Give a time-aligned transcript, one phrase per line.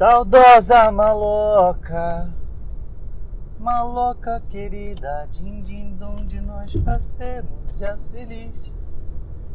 [0.00, 2.32] Saudosa maloca,
[3.58, 8.74] maloca querida, din din dom de nós passemos dias felizes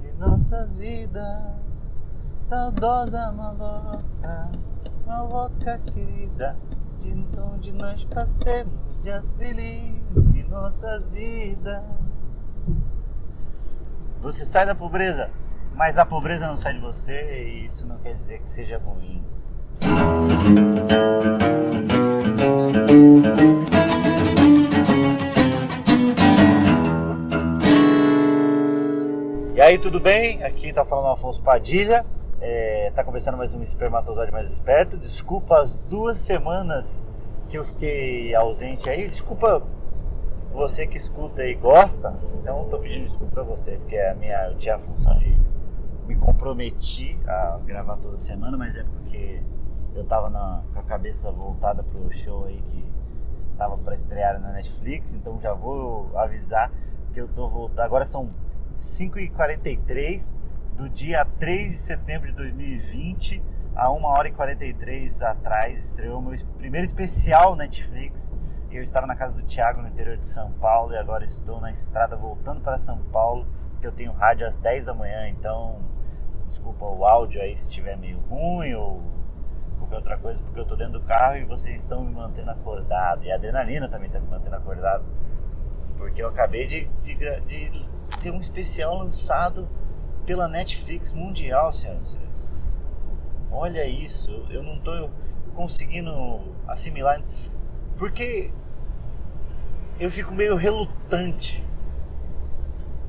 [0.03, 1.99] de nossas vidas.
[2.43, 4.51] Saudosa maloca,
[5.07, 6.55] maloca querida,
[7.01, 11.81] din dom de nós passemos dias felizes de nossas vidas.
[14.21, 15.31] Você sai da pobreza,
[15.73, 19.25] mas a pobreza não sai de você e isso não quer dizer que seja ruim.
[29.53, 30.43] E aí, tudo bem?
[30.43, 32.05] Aqui tá falando Afonso Padilha.
[32.41, 34.97] É, tá começando mais um Espermatozoide Mais Esperto.
[34.97, 37.03] Desculpa as duas semanas
[37.49, 39.07] que eu fiquei ausente aí.
[39.07, 39.63] Desculpa
[40.53, 42.13] você que escuta e gosta.
[42.41, 45.35] Então, tô pedindo desculpa pra você, porque a minha, eu tinha a função de
[46.07, 49.41] me comprometi a gravar toda semana, mas é porque
[49.95, 52.85] eu tava na, com a cabeça voltada pro show aí que
[53.37, 56.71] estava para estrear na Netflix, então já vou avisar
[57.13, 57.85] que eu tô voltando.
[57.85, 58.29] Agora são
[58.77, 60.39] 5h43
[60.75, 63.41] do dia 3 de setembro de 2020,
[63.73, 68.35] a 1 hora e 43 atrás, estreou meu primeiro especial Netflix.
[68.69, 71.71] Eu estava na casa do Thiago no interior de São Paulo e agora estou na
[71.71, 75.79] estrada voltando para São Paulo, porque eu tenho rádio às 10 da manhã, então
[76.45, 79.01] desculpa o áudio aí se estiver meio ruim ou
[79.85, 83.23] qualquer outra coisa, porque eu estou dentro do carro e vocês estão me mantendo acordado.
[83.23, 85.05] E a adrenalina também está me mantendo acordado.
[85.97, 87.85] Porque eu acabei de, de, de,
[88.21, 89.67] ter um especial lançado
[90.25, 92.73] pela Netflix mundial, senhoras e senhores.
[93.51, 95.09] Olha isso, eu não estou
[95.55, 96.11] conseguindo
[96.67, 97.21] assimilar.
[97.97, 98.51] Porque
[99.99, 101.63] eu fico meio relutante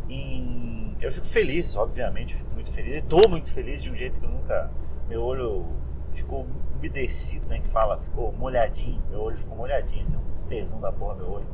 [0.08, 0.96] em.
[1.00, 2.94] Eu fico feliz, obviamente, fico muito feliz.
[2.94, 4.70] E estou muito feliz de um jeito que eu nunca.
[5.08, 5.66] Meu olho
[6.12, 6.46] ficou
[6.76, 7.60] umedecido, né?
[7.60, 11.46] Que fala, ficou molhadinho, meu olho ficou molhadinho, assim, um tesão da porra, meu olho.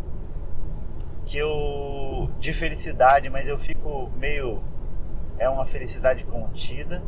[1.25, 2.31] Que eu.
[2.39, 4.63] de felicidade, mas eu fico meio.
[5.39, 7.02] É uma felicidade contida.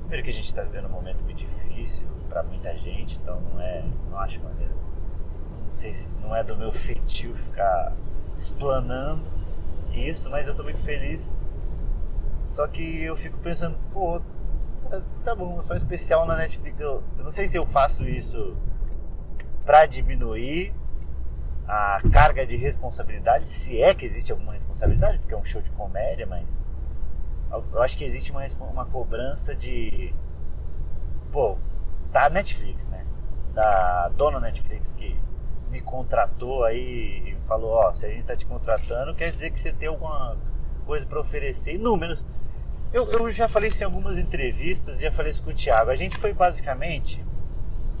[0.00, 3.60] Primeiro que a gente está vivendo um momento muito difícil para muita gente, então não
[3.60, 3.84] é.
[4.10, 4.74] não acho maneiro.
[5.66, 6.08] Não sei se.
[6.22, 7.92] não é do meu feitio ficar
[8.36, 9.22] explanando
[9.92, 11.34] isso, mas eu tô muito feliz.
[12.44, 14.20] Só que eu fico pensando, pô,
[15.24, 16.80] tá bom, só especial na Netflix.
[16.80, 18.56] Eu, eu não sei se eu faço isso
[19.64, 20.74] para diminuir
[21.66, 25.70] a carga de responsabilidade, se é que existe alguma responsabilidade, porque é um show de
[25.70, 26.70] comédia, mas
[27.50, 30.14] eu acho que existe uma, uma cobrança de.
[31.30, 31.56] Pô,
[32.10, 33.06] da Netflix, né?
[33.54, 35.16] Da dona Netflix que
[35.70, 39.58] me contratou aí e falou: Ó, se a gente tá te contratando, quer dizer que
[39.58, 40.36] você tem alguma
[40.84, 41.78] coisa para oferecer.
[41.78, 42.24] números
[42.92, 45.90] eu, eu já falei isso em algumas entrevistas, já falei isso com o Thiago.
[45.90, 47.24] A gente foi basicamente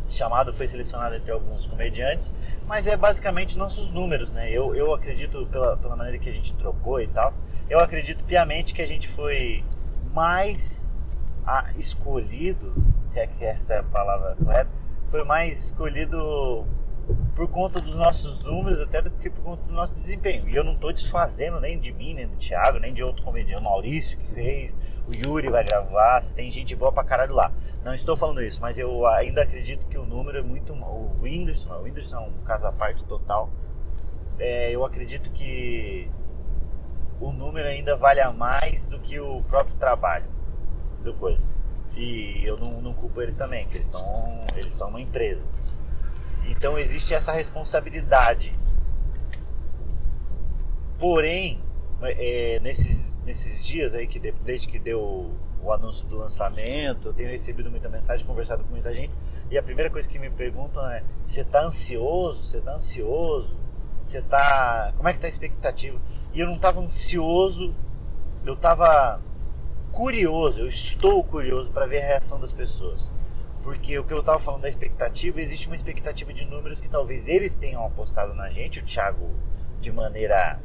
[0.08, 2.32] chamado, foi selecionado entre alguns comediantes,
[2.66, 4.50] mas é basicamente nossos números, né?
[4.50, 7.32] Eu, eu acredito, pela, pela maneira que a gente trocou e tal,
[7.70, 9.64] eu acredito piamente que a gente foi
[10.12, 11.00] mais
[11.46, 14.70] a, escolhido, se é que essa é a palavra correta,
[15.10, 16.66] foi mais escolhido
[17.34, 20.48] por conta dos nossos números, até do que por conta do nosso desempenho.
[20.48, 23.60] E eu não estou desfazendo nem de mim, nem do Thiago, nem de outro comediante,
[23.60, 27.52] o Maurício que fez, o Yuri vai gravar, você tem gente boa pra caralho lá.
[27.84, 30.72] Não estou falando isso, mas eu ainda acredito que o número é muito.
[30.72, 33.50] O Whindersson, o Whindersson é um caso à parte total.
[34.38, 36.08] É, eu acredito que
[37.20, 40.26] o número ainda vale a mais do que o próprio trabalho
[41.02, 41.40] do coisa.
[41.96, 43.90] E eu não, não culpo eles também, porque eles,
[44.56, 45.42] eles são uma empresa.
[46.48, 48.58] Então existe essa responsabilidade.
[50.98, 51.60] Porém,
[52.02, 55.30] é, nesses, nesses dias aí, que desde que deu
[55.62, 59.12] o anúncio do lançamento, eu tenho recebido muita mensagem, conversado com muita gente,
[59.50, 62.44] e a primeira coisa que me perguntam é: você tá ansioso?
[62.44, 63.56] Você tá ansioso?
[64.02, 64.92] Você tá.
[64.96, 66.00] Como é que tá a expectativa?
[66.32, 67.74] E eu não tava ansioso,
[68.44, 69.20] eu tava
[69.92, 73.12] curioso, eu estou curioso para ver a reação das pessoas.
[73.62, 77.28] Porque o que eu estava falando da expectativa, existe uma expectativa de números que talvez
[77.28, 78.80] eles tenham apostado na gente.
[78.80, 79.30] O Thiago,
[79.80, 80.58] de maneira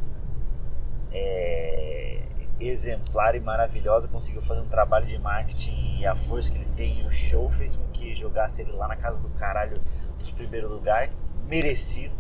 [1.11, 2.23] é,
[2.59, 7.05] exemplar e maravilhosa, conseguiu fazer um trabalho de marketing e a força que ele tem
[7.05, 9.79] o show fez com que jogasse ele lá na casa do caralho
[10.17, 11.11] dos primeiros lugares,
[11.47, 12.15] merecido.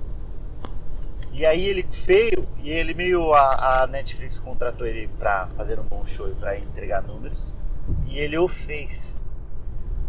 [1.31, 5.83] E aí ele feio e ele meio a, a Netflix contratou ele para fazer um
[5.83, 7.57] bom show e para entregar números
[8.07, 9.26] e ele o fez.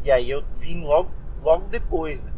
[0.04, 1.10] E aí eu vim logo,
[1.42, 2.32] logo depois, né?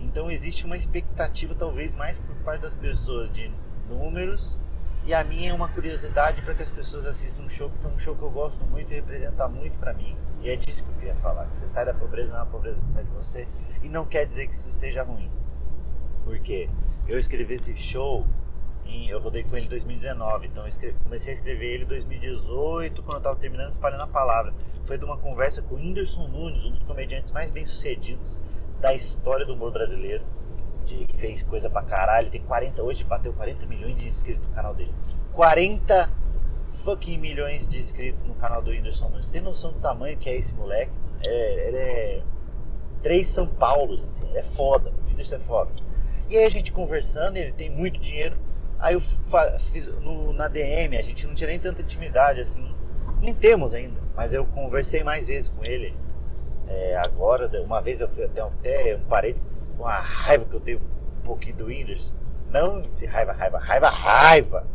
[0.00, 3.50] Então existe uma expectativa talvez mais por parte das pessoas de
[3.88, 4.60] números
[5.04, 7.90] E a minha é uma curiosidade para que as pessoas assistam um show, porque é
[7.90, 10.16] um show que eu gosto muito e representa muito para mim.
[10.40, 12.50] E é disso que eu queria falar, que você sai da pobreza, não é uma
[12.50, 13.48] pobreza que sai de você,
[13.82, 15.28] e não quer dizer que isso seja ruim.
[16.24, 16.70] Porque
[17.08, 18.24] eu escrevi esse show,
[18.86, 23.02] em, eu rodei com ele em 2019, então escrevi, comecei a escrever ele em 2018,
[23.02, 24.52] quando eu estava terminando espalhando a palavra.
[24.84, 28.42] Foi de uma conversa com o Whindersson Nunes, um dos comediantes mais bem sucedidos
[28.80, 30.24] da história do humor brasileiro
[30.84, 32.30] de fez coisa pra caralho.
[32.30, 34.92] Tem 40, hoje bateu 40 milhões de inscritos no canal dele.
[35.32, 36.10] 40
[36.84, 39.28] fucking milhões de inscritos no canal do Whindersson Nunes.
[39.28, 40.92] Tem noção do tamanho que é esse moleque?
[41.26, 42.22] É, ele é
[43.02, 44.28] três São Paulos, assim.
[44.34, 44.92] É foda.
[45.04, 45.70] O Whindersson é foda.
[46.28, 48.36] E aí a gente conversando, ele tem muito dinheiro.
[48.82, 52.68] Aí eu fiz no, na DM, a gente não tinha nem tanta intimidade assim.
[53.20, 54.00] Nem temos ainda.
[54.16, 55.96] Mas eu conversei mais vezes com ele.
[56.66, 59.48] É, agora, uma vez eu fui até, até um parênteses
[59.78, 62.12] com a raiva que eu tenho um pouquinho do Whindersson.
[62.50, 64.66] Não de raiva, raiva, raiva, raiva.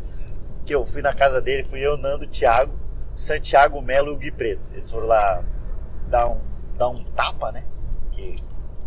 [0.66, 2.72] Que eu fui na casa dele, fui eu, Nando, Thiago,
[3.14, 4.72] Santiago Melo e o Gui Preto.
[4.72, 5.44] Eles foram lá
[6.08, 6.40] dar um,
[6.78, 7.66] dar um tapa, né?
[8.14, 8.38] Que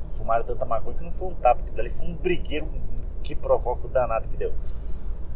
[0.08, 2.80] fumaram tanta maconha que não foi um tapa, que dali foi um brigueiro, um
[3.22, 4.54] que prococo danado que deu.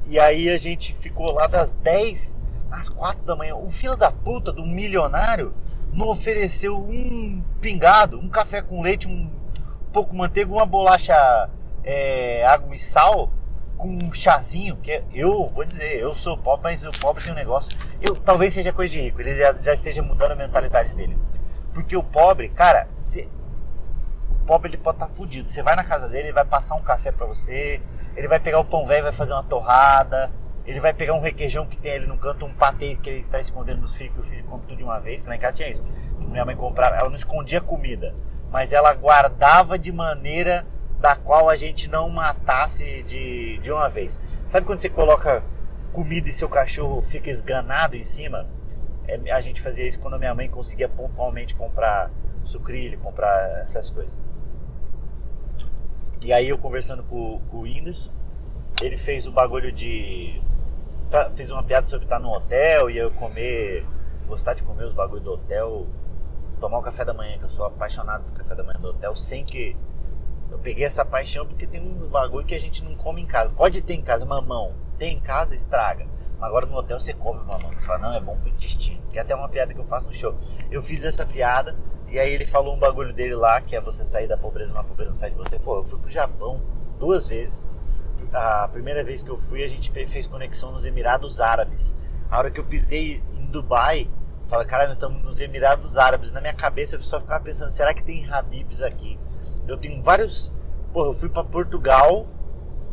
[0.06, 2.36] E aí a gente ficou lá das 10
[2.70, 3.56] às 4 da manhã.
[3.56, 5.54] O filho da puta do milionário
[5.92, 9.30] não ofereceu um pingado, um café com leite, um
[9.92, 11.48] pouco manteiga, uma bolacha
[11.84, 13.30] é, água e sal
[13.76, 17.32] com um chazinho, que é, eu vou dizer, eu sou pobre, mas o pobre tem
[17.32, 17.76] um negócio.
[18.00, 21.16] Eu, talvez seja coisa de rico, ele já, já esteja mudando a mentalidade dele.
[21.72, 22.88] Porque o pobre, cara,
[24.30, 25.48] o pobre ele pode estar tá fudido.
[25.48, 27.82] Você vai na casa dele, ele vai passar um café para você,
[28.16, 30.30] ele vai pegar o pão velho, vai fazer uma torrada,
[30.66, 33.40] ele vai pegar um requeijão que tem ali no canto, um patê que ele está
[33.40, 35.56] escondendo dos filhos, que o filho come tudo de uma vez, que lá em casa
[35.56, 35.84] tinha isso.
[36.18, 38.14] Minha mãe comprava, ela não escondia comida
[38.54, 40.64] mas ela guardava de maneira
[41.00, 44.20] da qual a gente não matasse de, de uma vez.
[44.46, 45.42] Sabe quando você coloca
[45.92, 48.46] comida e seu cachorro fica esganado em cima?
[49.08, 52.12] É, a gente fazia isso quando minha mãe conseguia pontualmente comprar
[52.44, 54.16] sucrilho, comprar essas coisas.
[56.22, 58.10] E aí eu conversando com, com o Windows,
[58.82, 60.40] ele fez o bagulho de.
[61.36, 63.86] Fiz uma piada sobre estar no hotel e eu comer.
[64.26, 65.86] Gostar de comer os bagulhos do hotel
[66.64, 69.14] tomar o café da manhã, que eu sou apaixonado pelo café da manhã do hotel,
[69.14, 69.76] sem que
[70.50, 73.52] eu peguei essa paixão porque tem uns bagulho que a gente não come em casa.
[73.52, 74.74] Pode ter em casa, mamão.
[74.98, 76.06] Tem em casa, estraga.
[76.40, 77.72] Agora no hotel você come mamão.
[77.76, 79.00] Você fala, não, é bom pro intestino.
[79.10, 80.36] Que é até uma piada que eu faço no show.
[80.70, 81.76] Eu fiz essa piada
[82.08, 84.84] e aí ele falou um bagulho dele lá, que é você sair da pobreza, uma
[84.84, 85.58] pobreza não sai de você.
[85.58, 86.60] Pô, eu fui pro Japão
[86.98, 87.66] duas vezes.
[88.32, 91.94] A primeira vez que eu fui, a gente fez conexão nos Emirados Árabes.
[92.30, 94.10] A hora que eu pisei em Dubai,
[94.46, 96.30] Fala, cara, nós estamos nos Emirados Árabes.
[96.30, 99.18] Na minha cabeça eu só ficava pensando, será que tem Habibs aqui?
[99.66, 100.52] Eu tenho vários.
[100.92, 102.26] Pô, eu fui para Portugal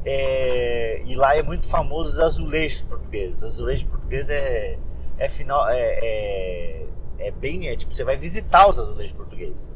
[0.05, 1.01] é...
[1.05, 3.43] e lá é muito famoso os azulejos portugueses.
[3.43, 4.77] Azulejos portugueses é,
[5.17, 5.67] é final.
[5.69, 6.85] É, é,
[7.19, 7.67] é bem.
[7.67, 9.71] É, tipo, você vai visitar os azulejos portugueses.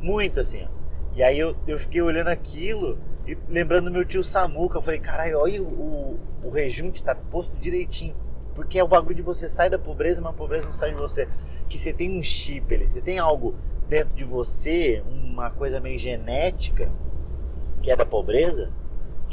[0.00, 0.68] Muito assim, ó.
[1.14, 4.78] E aí eu, eu fiquei olhando aquilo e lembrando do meu tio Samuca.
[4.78, 8.14] Eu falei, caralho, olha o, o, o rejunte tá posto direitinho.
[8.54, 10.96] Porque é o bagulho de você sair da pobreza, mas a pobreza não sai de
[10.96, 11.28] você.
[11.68, 13.56] Que você tem um chip ali, você tem algo
[13.88, 16.90] dentro de você, uma coisa meio genética,
[17.82, 18.72] que é da pobreza,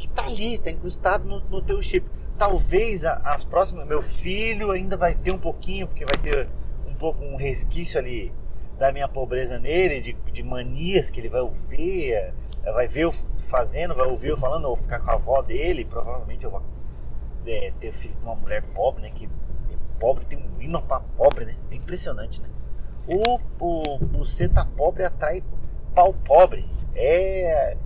[0.02, 2.10] que tá ali, tá incrustado no, no teu chip.
[2.38, 6.50] Talvez as próximas, meu filho ainda vai ter um pouquinho, porque vai ter
[6.88, 8.34] um pouco um resquício ali
[8.80, 12.34] da minha pobreza nele, de, de manias que ele vai ouvir,
[12.64, 16.44] vai ver eu fazendo, vai ouvir eu falando, ou ficar com a avó dele, provavelmente
[16.44, 16.64] eu vou
[17.46, 19.12] é, ter filho de uma mulher pobre, né?
[19.12, 19.30] Que
[20.00, 21.56] pobre tem um imã pra pobre, né?
[21.70, 22.50] É impressionante, né?
[23.08, 25.44] O, o, você tá pobre atrai
[25.94, 26.68] pau pobre.
[26.96, 27.78] É.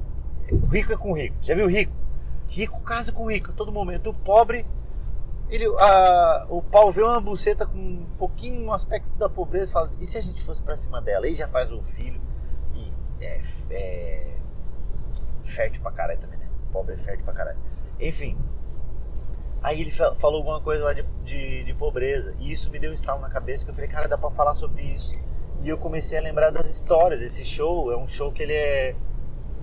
[0.71, 1.35] Rico é com rico.
[1.41, 2.04] Já viu rico?
[2.47, 4.09] Rico casa com rico a todo momento.
[4.09, 4.65] O pobre,
[5.49, 9.73] ele, a, o pau vê uma buceta com um pouquinho um aspecto da pobreza e
[9.73, 11.25] fala: e se a gente fosse pra cima dela?
[11.25, 12.21] Aí já faz um filho
[12.75, 12.91] e
[13.23, 14.37] é, é
[15.43, 16.47] fértil pra caralho também, né?
[16.71, 17.59] Pobre é fértil pra caralho.
[17.99, 18.37] Enfim,
[19.65, 22.35] Aí ele falou alguma coisa lá de, de, de, pobreza.
[22.37, 24.53] E isso me deu um estalo na cabeça que eu falei, cara, dá pra falar
[24.53, 25.15] sobre isso.
[25.63, 27.23] E eu comecei a lembrar das histórias.
[27.23, 28.95] Esse show é um show que ele é.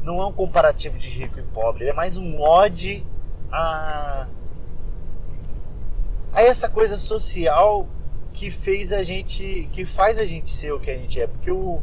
[0.02, 3.06] Não é um comparativo de rico e pobre, é mais um ode
[3.50, 4.26] a.
[6.32, 7.87] a essa coisa social
[8.32, 9.68] que fez a gente.
[9.73, 11.26] que faz a gente ser o que a gente é.
[11.26, 11.80] Porque o,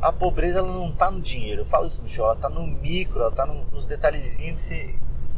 [0.00, 1.62] a pobreza ela não tá no dinheiro.
[1.62, 4.62] Eu falo isso no show, ela tá no micro, ela tá no, nos detalhezinhos que
[4.62, 4.94] você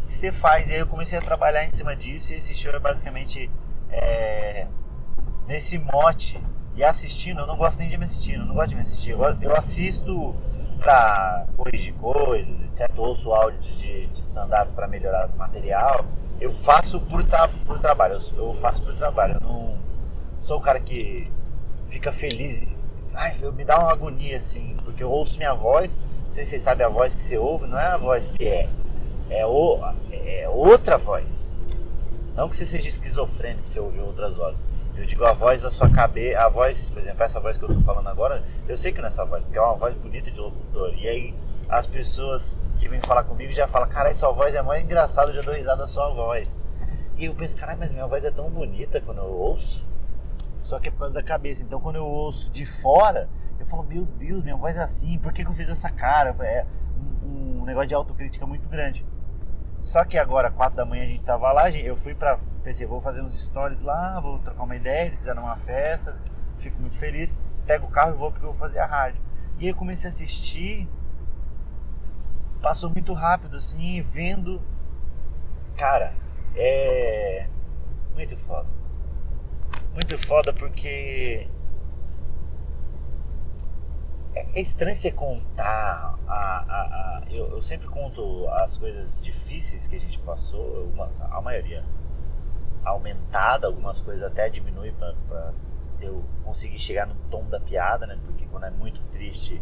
[0.07, 0.69] que você faz.
[0.69, 3.51] E aí eu comecei a trabalhar em cima disso e esse show é basicamente
[3.91, 4.67] é,
[5.47, 6.41] nesse mote.
[6.77, 9.11] E assistindo, eu não gosto nem de me assistir, eu não gosto de me assistir.
[9.11, 10.35] Eu, eu assisto
[10.85, 12.91] pra corrigir coisas, etc.
[12.99, 16.05] Ouço áudios de, de stand-up para melhorar o material.
[16.39, 19.39] eu faço por, tra por trabalho, eu, eu, faço por trabalho.
[19.41, 19.79] Eu não
[20.43, 21.31] sou o cara que
[21.87, 22.67] fica feliz.
[23.15, 25.97] Ai, me dá uma agonia assim, porque eu ouço minha voz.
[26.25, 28.47] Não sei se vocês sabem a voz que você ouve, não é a voz que
[28.47, 28.69] é,
[29.31, 29.79] é, o,
[30.11, 31.59] é outra voz.
[32.35, 34.67] Não que você seja esquizofrênico você ouve outras vozes.
[34.97, 37.69] Eu digo a voz da sua cabeça, a voz, por exemplo, essa voz que eu
[37.69, 40.31] tô falando agora, eu sei que não é essa voz, porque é uma voz bonita
[40.33, 40.93] de locutor.
[40.95, 41.35] E aí
[41.69, 45.35] as pessoas que vêm falar comigo já falam, cara, sua voz é mais engraçada, eu
[45.35, 46.61] já dou risada da sua voz.
[47.17, 49.87] E eu penso, caralho, mas minha voz é tão bonita quando eu ouço.
[50.65, 51.63] Só que é por causa da cabeça.
[51.63, 53.29] Então quando eu ouço de fora,
[53.61, 56.35] eu falo, meu Deus, minha voz é assim, por que, que eu fiz essa cara?
[56.41, 56.67] É
[57.23, 59.07] um negócio de autocrítica muito grande.
[59.85, 62.39] Só que agora, 4 da manhã, a gente tava lá, eu fui pra.
[62.65, 66.17] Pensei, vou fazer uns stories lá, vou trocar uma ideia, eles fizeram uma festa,
[66.59, 67.41] fico muito feliz.
[67.67, 69.23] Pego o carro e vou porque eu vou fazer a rádio.
[69.59, 70.89] E aí eu comecei a assistir,
[72.63, 74.61] passou muito rápido assim, vendo.
[75.77, 76.15] Cara,
[76.57, 77.47] é.
[78.15, 78.69] Muito foda.
[79.93, 81.47] Muito foda porque
[84.35, 86.19] é, é estranho você contar.
[86.27, 86.81] A, a,
[87.19, 91.85] a eu, eu, sempre conto as coisas difíceis que a gente passou, uma, a maioria
[92.85, 95.53] aumentada, algumas coisas até diminui para
[96.01, 98.19] eu conseguir chegar no tom da piada, né?
[98.25, 99.61] Porque quando é muito triste,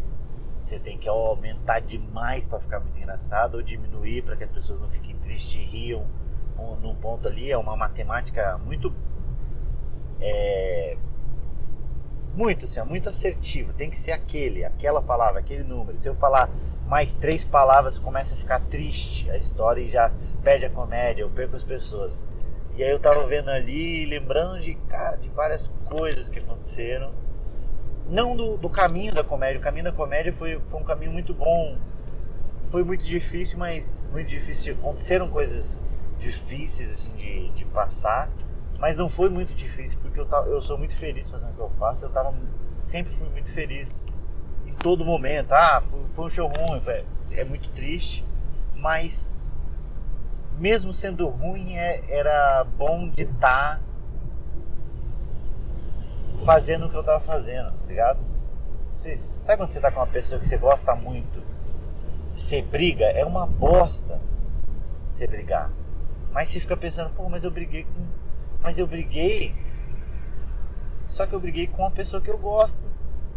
[0.61, 4.81] você tem que aumentar demais para ficar muito engraçado ou diminuir para que as pessoas
[4.81, 6.07] não fiquem tristes e riam
[6.81, 7.51] num ponto ali.
[7.51, 8.95] É uma matemática muito.
[10.21, 10.97] É,
[12.35, 13.73] muito, assim, muito assertivo.
[13.73, 15.99] Tem que ser aquele, aquela palavra, aquele número.
[15.99, 16.49] Se eu falar
[16.87, 20.11] mais três palavras, começa a ficar triste a história e já
[20.43, 22.23] perde a comédia, eu perco as pessoas.
[22.75, 27.13] E aí eu tava vendo ali, lembrando de, cara, de várias coisas que aconteceram.
[28.09, 29.61] Não do, do caminho da comédia.
[29.61, 31.77] O caminho da comédia foi, foi um caminho muito bom.
[32.67, 34.75] Foi muito difícil, mas muito difícil.
[34.75, 35.81] Aconteceram coisas
[36.19, 38.31] difíceis, assim, de, de passar
[38.83, 41.71] mas não foi muito difícil, porque eu, eu sou muito feliz fazendo o que eu
[41.79, 42.05] faço.
[42.05, 42.35] Eu tava,
[42.81, 44.03] sempre fui muito feliz
[44.67, 45.53] em todo momento.
[45.53, 47.07] Ah, foi, foi um show ruim, véio.
[47.31, 48.27] é muito triste,
[48.75, 49.49] mas
[50.59, 53.81] mesmo sendo ruim, é, era bom de estar tá
[56.45, 58.19] fazendo o que eu tava fazendo, tá ligado?
[58.97, 61.41] Vocês, sabe quando você tá com uma pessoa que você gosta muito?
[62.35, 64.21] Você briga, é uma bosta
[65.07, 65.71] você brigar.
[66.33, 68.22] Mas você fica pensando, pô, mas eu briguei com
[68.63, 69.55] mas eu briguei,
[71.09, 72.81] só que eu briguei com uma pessoa que eu gosto.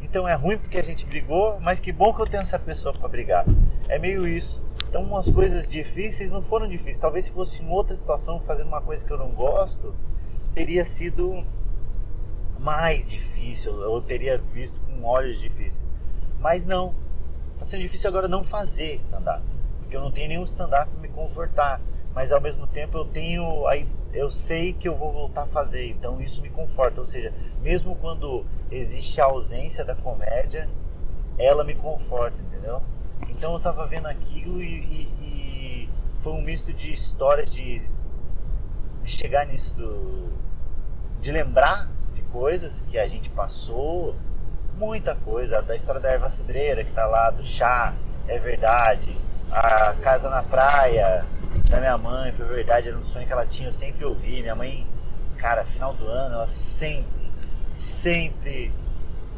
[0.02, 2.94] Então é ruim porque a gente brigou, mas que bom que eu tenho essa pessoa
[2.94, 3.46] para brigar.
[3.90, 4.62] É meio isso.
[4.88, 7.00] Então umas coisas difíceis não foram difíceis.
[7.00, 9.96] Talvez se fosse em outra situação fazendo uma coisa que eu não gosto,
[10.54, 11.44] teria sido
[12.60, 15.84] mais difícil, eu teria visto com olhos difíceis.
[16.40, 16.94] Mas não.
[17.58, 19.44] Tá sendo difícil agora não fazer stand-up,
[19.80, 21.82] porque eu não tenho nenhum stand-up para me confortar
[22.16, 25.90] mas ao mesmo tempo eu tenho aí eu sei que eu vou voltar a fazer,
[25.90, 27.00] então isso me conforta.
[27.02, 30.70] Ou seja, mesmo quando existe a ausência da comédia,
[31.38, 32.82] ela me conforta, entendeu?
[33.30, 37.80] Então eu tava vendo aquilo e, e, e foi um misto de histórias de,
[39.04, 40.30] de chegar nisso do,
[41.20, 44.16] de lembrar de coisas que a gente passou,
[44.78, 47.94] muita coisa, da história da erva cidreira que tá lá, do chá,
[48.28, 49.16] é verdade,
[49.52, 51.26] a casa na praia,
[51.64, 54.42] da minha mãe, foi verdade, era um sonho que ela tinha, eu sempre ouvi.
[54.42, 54.88] Minha mãe,
[55.38, 57.32] cara, final do ano, ela sempre,
[57.68, 58.74] sempre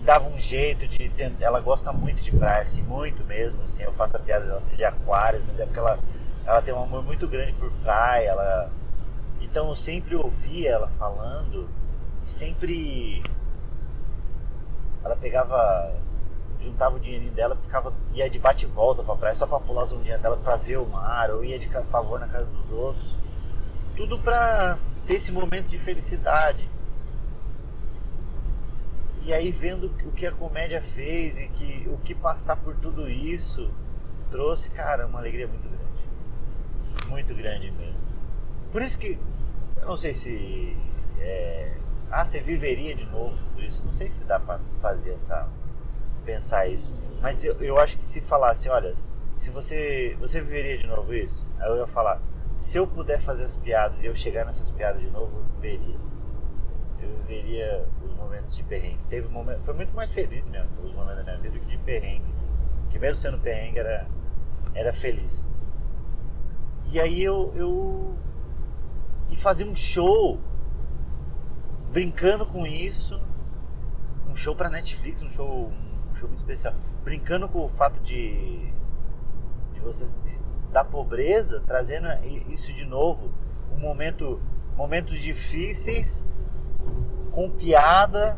[0.04, 1.12] dava um jeito de.
[1.40, 3.62] Ela gosta muito de praia, assim, muito mesmo.
[3.64, 6.00] Assim, eu faço a piada dela ser de aquários, mas é porque ela,
[6.46, 8.30] ela tem um amor muito grande por praia.
[8.30, 8.72] Ela...
[9.42, 11.70] Então eu sempre ouvia ela falando,
[12.24, 13.24] sempre.
[15.04, 15.94] Ela pegava
[16.68, 19.84] juntava o dinheirinho dela, ficava ia de bate e volta para praia só para pular
[19.84, 23.16] as ondinhas dela para ver o mar, ou ia de favor na casa dos outros.
[23.96, 26.70] Tudo para ter esse momento de felicidade.
[29.24, 33.10] E aí vendo o que a comédia fez e que o que passar por tudo
[33.10, 33.70] isso
[34.32, 37.10] trouxe, cara, uma alegria muito grande.
[37.10, 38.08] Muito grande mesmo.
[38.72, 39.20] Por isso que
[39.82, 40.78] eu não sei se
[41.20, 41.74] é,
[42.12, 43.84] ah, você viveria de novo tudo isso.
[43.84, 45.50] Não sei se dá para fazer essa
[46.28, 46.94] pensar isso.
[47.22, 48.94] Mas eu, eu acho que se falasse, olha,
[49.36, 52.22] se você você viveria de novo isso, aí eu ia falar,
[52.58, 55.96] se eu puder fazer as piadas e eu chegar nessas piadas de novo, eu viveria.
[57.02, 59.00] Eu viveria os momentos de perrengue.
[59.10, 62.36] Teve momento, foi muito mais feliz mesmo, os momentos da minha vida que de perrengue.
[62.90, 64.08] Que mesmo sendo perrengue era
[64.76, 65.52] era feliz.
[66.92, 68.18] E aí eu eu
[69.30, 70.40] e fazer um show
[71.92, 73.20] brincando com isso,
[74.30, 75.72] um show para Netflix, um show
[76.18, 76.74] show muito especial.
[77.04, 78.72] Brincando com o fato de,
[79.74, 80.20] de vocês
[80.72, 82.08] da pobreza, trazendo
[82.50, 83.32] isso de novo,
[83.72, 84.42] um momento,
[84.76, 86.26] momentos difíceis
[87.32, 88.38] com piada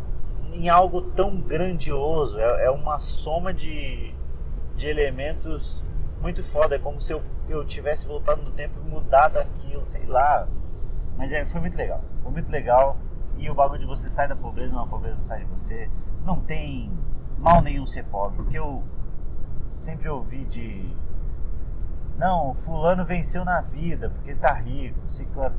[0.54, 2.40] em algo tão grandioso.
[2.40, 4.14] É, é uma soma de,
[4.76, 5.84] de elementos
[6.22, 6.76] muito foda.
[6.76, 10.48] É como se eu, eu tivesse voltado no tempo e mudado aquilo, sei lá.
[11.18, 12.02] Mas é, foi muito legal.
[12.22, 12.98] Foi muito legal.
[13.38, 15.90] E o bagulho de você sair da pobreza, uma pobreza não sai de você.
[16.26, 16.92] Não tem
[17.40, 18.38] mal nenhum ser pobre.
[18.38, 18.84] Porque eu
[19.74, 20.96] sempre ouvi de.
[22.18, 25.56] Não, fulano venceu na vida porque ele tá rico, ciclano.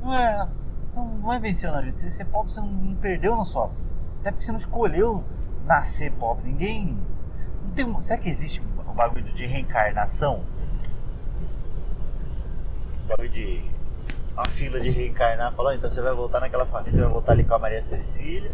[0.00, 0.48] Não é.
[0.94, 1.92] Não, não é venceu na vida.
[1.92, 3.80] Se ser pobre, você não perdeu na sua vida.
[4.20, 5.24] Até porque você não escolheu
[5.66, 6.46] nascer pobre.
[6.46, 6.98] Ninguém.
[7.64, 10.44] Não tem, será que existe o um bagulho de reencarnação?
[13.04, 13.74] O bagulho de.
[14.32, 15.52] Uma fila de reencarnar.
[15.54, 18.50] Falou, então você vai voltar naquela família, você vai voltar ali com a Maria Cecília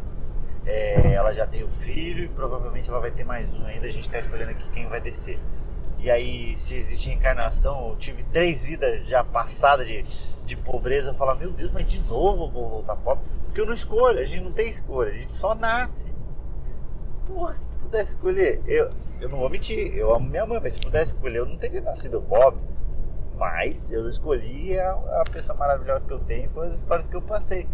[0.66, 3.86] é, ela já tem o filho e provavelmente ela vai ter mais um ainda.
[3.86, 5.38] A gente está escolhendo aqui quem vai descer.
[5.98, 10.04] E aí, se existe reencarnação, eu tive três vidas já passadas de,
[10.46, 11.12] de pobreza.
[11.12, 13.24] Falo, meu Deus, mas de novo eu vou voltar pobre?
[13.44, 16.12] Porque eu não escolho, a gente não tem escolha, a gente só nasce.
[17.26, 18.90] Porra, se pudesse escolher, eu,
[19.20, 21.80] eu não vou mentir, eu amo minha mãe, mas se pudesse escolher, eu não teria
[21.80, 22.60] nascido pobre.
[23.36, 27.22] Mas eu escolhi a, a pessoa maravilhosa que eu tenho foi as histórias que eu
[27.22, 27.66] passei.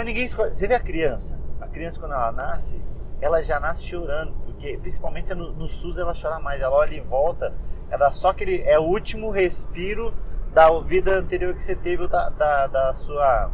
[0.00, 0.54] Mas ninguém escolhe.
[0.54, 1.38] Você vê a criança.
[1.60, 2.82] A criança, quando ela nasce,
[3.20, 4.32] ela já nasce chorando.
[4.46, 6.62] Porque, principalmente no, no SUS, ela chora mais.
[6.62, 7.52] Ela olha e volta.
[7.90, 8.62] Ela só aquele.
[8.62, 10.14] É o último respiro
[10.54, 13.50] da vida anterior que você teve, da, da, da sua.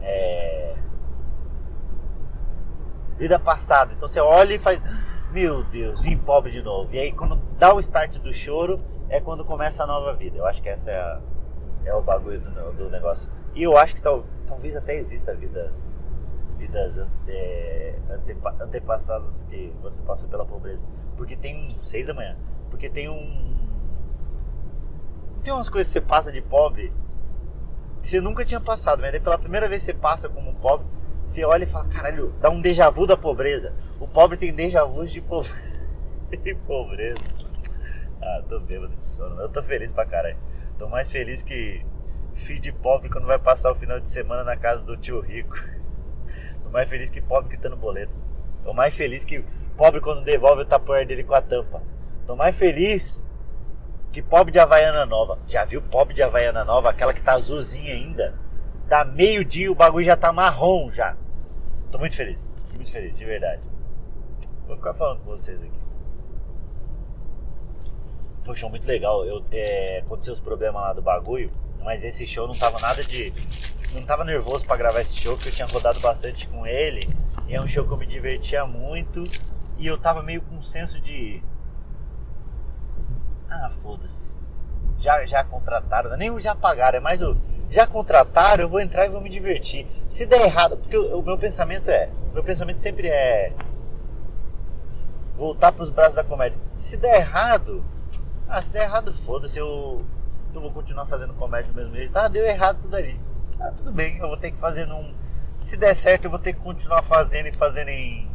[0.00, 0.74] É,
[3.16, 3.92] vida passada.
[3.92, 4.82] Então você olha e faz.
[5.30, 6.92] Meu Deus, vim pobre de novo.
[6.92, 10.38] E aí, quando dá o start do choro, é quando começa a nova vida.
[10.38, 11.20] Eu acho que essa é, a,
[11.84, 13.30] é o bagulho do, do negócio.
[13.58, 15.98] E eu acho que tal, talvez até exista vidas
[16.56, 20.84] vidas é, antepa, antepassadas que você passou pela pobreza.
[21.16, 21.82] Porque tem um.
[21.82, 22.36] seis da manhã.
[22.70, 23.56] Porque tem um.
[25.42, 26.92] Tem umas coisas que você passa de pobre
[28.00, 30.86] que você nunca tinha passado, mas daí pela primeira vez você passa como pobre,
[31.24, 33.74] você olha e fala, caralho, dá um déjà vu da pobreza.
[33.98, 35.42] O pobre tem déjà vu de, po...
[36.30, 37.18] de pobreza.
[38.22, 39.40] Ah, tô bêbado de sono.
[39.40, 40.38] Eu tô feliz pra caralho.
[40.78, 41.84] Tô mais feliz que
[42.38, 45.56] filho de pobre quando vai passar o final de semana na casa do tio rico.
[46.62, 48.12] Tô mais feliz que pobre que tá no boleto.
[48.64, 49.44] Tô mais feliz que
[49.76, 51.82] pobre quando devolve o tapoer dele com a tampa.
[52.26, 53.26] Tô mais feliz
[54.12, 55.38] que pobre de Havaiana Nova.
[55.46, 56.90] Já viu pobre de Havaiana Nova?
[56.90, 58.34] Aquela que tá azulzinha ainda.
[58.86, 61.16] Dá meio dia o bagulho já tá marrom já.
[61.90, 62.50] Tô muito feliz.
[62.74, 63.62] Muito feliz, de verdade.
[64.66, 65.78] Vou ficar falando com vocês aqui.
[68.42, 69.24] Foi um show muito legal.
[69.24, 71.50] Eu, é, aconteceu os problemas lá do bagulho.
[71.82, 73.32] Mas esse show não tava nada de.
[73.94, 77.08] Não tava nervoso para gravar esse show, porque eu tinha rodado bastante com ele.
[77.46, 79.24] E é um show que eu me divertia muito.
[79.78, 81.42] E eu tava meio com um senso de.
[83.48, 84.32] Ah, foda-se.
[84.98, 87.36] Já, já contrataram, nem já pagaram, é mais o.
[87.70, 89.86] Já contrataram, eu vou entrar e vou me divertir.
[90.08, 92.10] Se der errado, porque o, o meu pensamento é.
[92.34, 93.52] Meu pensamento sempre é.
[95.36, 96.58] Voltar pros braços da comédia.
[96.76, 97.84] Se der errado.
[98.48, 100.04] Ah, se der errado, foda-se, eu
[100.54, 102.16] eu vou continuar fazendo comédia do mesmo jeito.
[102.16, 103.18] Ah, deu errado isso daí.
[103.60, 105.14] Ah, tudo bem, eu vou ter que fazer num.
[105.60, 108.30] Se der certo, eu vou ter que continuar fazendo e fazendo em,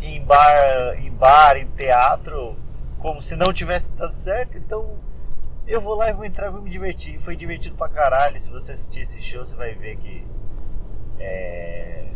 [0.00, 2.56] em bar, em bar, em teatro,
[2.98, 4.58] como se não tivesse dado certo.
[4.58, 4.98] Então
[5.66, 7.18] eu vou lá e vou entrar e vou me divertir.
[7.18, 8.38] Foi divertido pra caralho.
[8.38, 10.26] Se você assistir esse show, você vai ver que
[11.18, 12.08] é,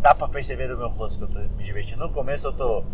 [0.00, 2.06] dá pra perceber no meu rosto que eu tô me divertindo.
[2.06, 2.84] No começo eu tô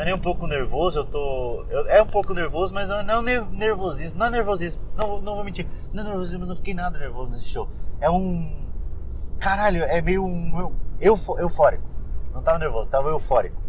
[0.00, 1.66] não é nem um pouco nervoso, eu tô.
[1.68, 4.18] Eu, é um pouco nervoso, mas não é nervosismo.
[4.18, 4.80] Não é nervosismo.
[4.96, 5.66] Não, não vou mentir.
[5.92, 7.68] Não é nervosismo, eu não fiquei nada nervoso nesse show.
[8.00, 8.66] É um.
[9.38, 10.72] Caralho, é meio um.
[10.98, 11.84] Eufo, eufórico.
[12.32, 13.60] Não tava nervoso, tava eufórico.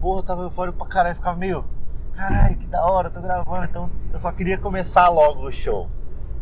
[0.00, 1.64] Porra, eu tava eufórico pra caralho, ficava meio.
[2.12, 3.64] Caralho, que da hora, tô gravando.
[3.64, 5.88] Então eu só queria começar logo o show.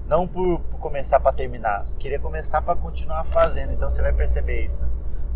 [0.07, 1.85] Não por, por começar pra terminar.
[1.99, 3.75] Queria começar pra continuar fazendo.
[3.75, 4.83] Então você vai perceber isso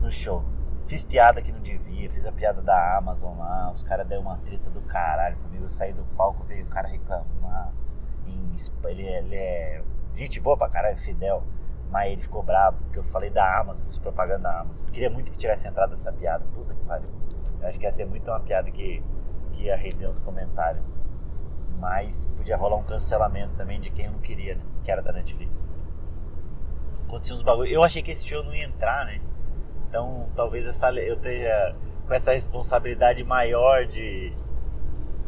[0.01, 0.43] no show.
[0.87, 4.37] Fiz piada que não devia, fiz a piada da Amazon lá, os caras deram uma
[4.39, 7.73] treta do caralho comigo, eu saí do palco, veio o cara reclamar.
[8.85, 9.83] Ele, ele é
[10.15, 11.43] gente boa pra caralho, fidel,
[11.91, 14.85] mas ele ficou bravo porque eu falei da Amazon, fiz propaganda da Amazon.
[14.87, 17.09] Eu queria muito que tivesse entrado essa piada, puta que pariu.
[17.61, 19.03] Eu acho que ia ser muito uma piada que,
[19.53, 20.85] que ia render uns comentários.
[21.79, 24.63] Mas podia rolar um cancelamento também de quem eu não queria, né?
[24.85, 25.63] Que era da Netflix.
[27.07, 27.71] Aconteceu uns bagulho.
[27.71, 29.21] Eu achei que esse show não ia entrar, né?
[29.95, 31.77] Então, talvez essa, eu esteja
[32.09, 34.33] com essa responsabilidade maior de,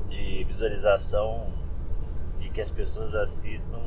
[0.08, 1.52] de visualização,
[2.40, 3.80] de que as pessoas assistam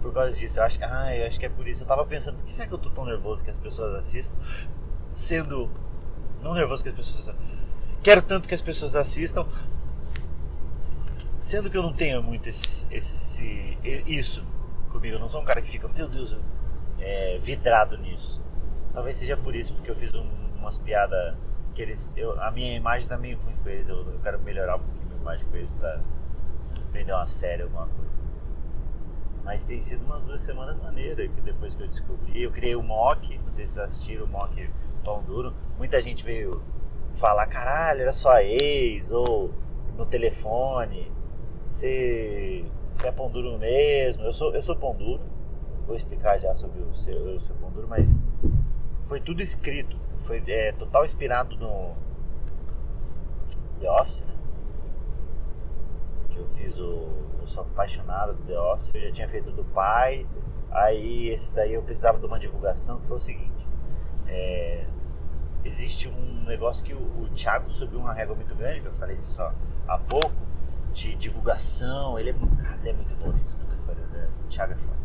[0.00, 0.58] por causa disso.
[0.58, 1.82] Eu acho que, ah, eu acho que é por isso.
[1.82, 4.38] Eu tava pensando, por que será que eu tô tão nervoso que as pessoas assistam?
[5.10, 5.70] Sendo
[6.42, 7.36] não nervoso que as pessoas
[8.02, 9.46] quero tanto que as pessoas assistam,
[11.40, 14.42] sendo que eu não tenho muito esse, esse isso
[14.90, 16.34] comigo, eu não sou um cara que fica, meu Deus,
[16.98, 18.42] é, vidrado nisso.
[18.94, 20.24] Talvez seja por isso, porque eu fiz um,
[20.56, 21.36] umas piadas
[21.74, 22.16] que eles.
[22.16, 25.06] Eu, a minha imagem tá meio ruim com eles, eu, eu quero melhorar um pouquinho
[25.06, 26.00] minha imagem com eles pra
[26.88, 28.14] aprender uma série, alguma coisa.
[29.44, 32.40] Mas tem sido umas duas semanas maneiras que depois que eu descobri.
[32.40, 34.70] Eu criei o mock, não sei se vocês assistiram o mock
[35.04, 35.52] Pão Duro.
[35.76, 36.62] Muita gente veio
[37.12, 39.50] falar, caralho, era só ex, ou
[39.98, 41.12] no telefone.
[41.64, 44.22] Você, você é pão duro mesmo.
[44.22, 45.20] Eu sou, eu sou pão duro.
[45.86, 48.26] Vou explicar já sobre o seu, o seu pão duro, mas
[49.04, 49.96] foi tudo escrito.
[50.20, 51.94] Foi é, total inspirado no
[53.80, 54.34] The Office, né?
[56.30, 57.08] Que eu fiz o.
[57.40, 58.90] Eu sou apaixonado do The Office.
[58.94, 60.26] Eu já tinha feito do pai.
[60.70, 63.66] Aí esse daí eu precisava de uma divulgação que foi o seguinte.
[64.26, 64.86] É,
[65.64, 69.16] existe um negócio que o, o Thiago subiu uma régua muito grande, que eu falei
[69.16, 69.40] disso
[69.86, 70.34] há pouco,
[70.92, 72.18] de divulgação.
[72.18, 74.06] Ele é, cara, ele é muito bom nisso, puta que pariu.
[74.06, 74.28] Né?
[74.44, 75.03] O Thiago é foda.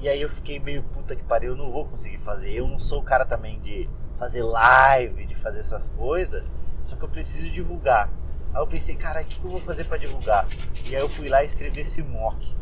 [0.00, 2.52] E aí eu fiquei meio puta que pariu, eu não vou conseguir fazer.
[2.52, 6.42] Eu não sou o cara também de fazer live, de fazer essas coisas,
[6.84, 8.08] só que eu preciso divulgar.
[8.52, 10.46] Aí eu pensei, cara, o que eu vou fazer para divulgar?
[10.86, 12.56] E aí eu fui lá e escrevi esse mock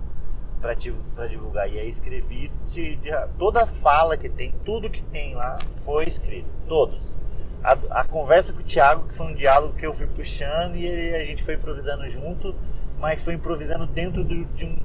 [0.61, 1.71] para divulgar.
[1.71, 6.07] E aí escrevi de, de, toda a fala que tem, tudo que tem lá foi
[6.07, 7.17] escrito, todas.
[7.63, 11.15] A, a, conversa com o Thiago, que foi um diálogo que eu fui puxando e
[11.15, 12.55] a gente foi improvisando junto,
[12.99, 14.77] mas foi improvisando dentro do, de um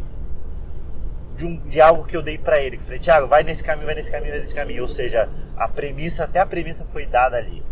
[1.36, 2.78] de, um, de algo que eu dei para ele.
[2.78, 4.82] Que eu falei, Thiago, vai nesse caminho, vai nesse caminho, vai nesse caminho.
[4.82, 7.64] Ou seja, a premissa, até a premissa foi dada ali.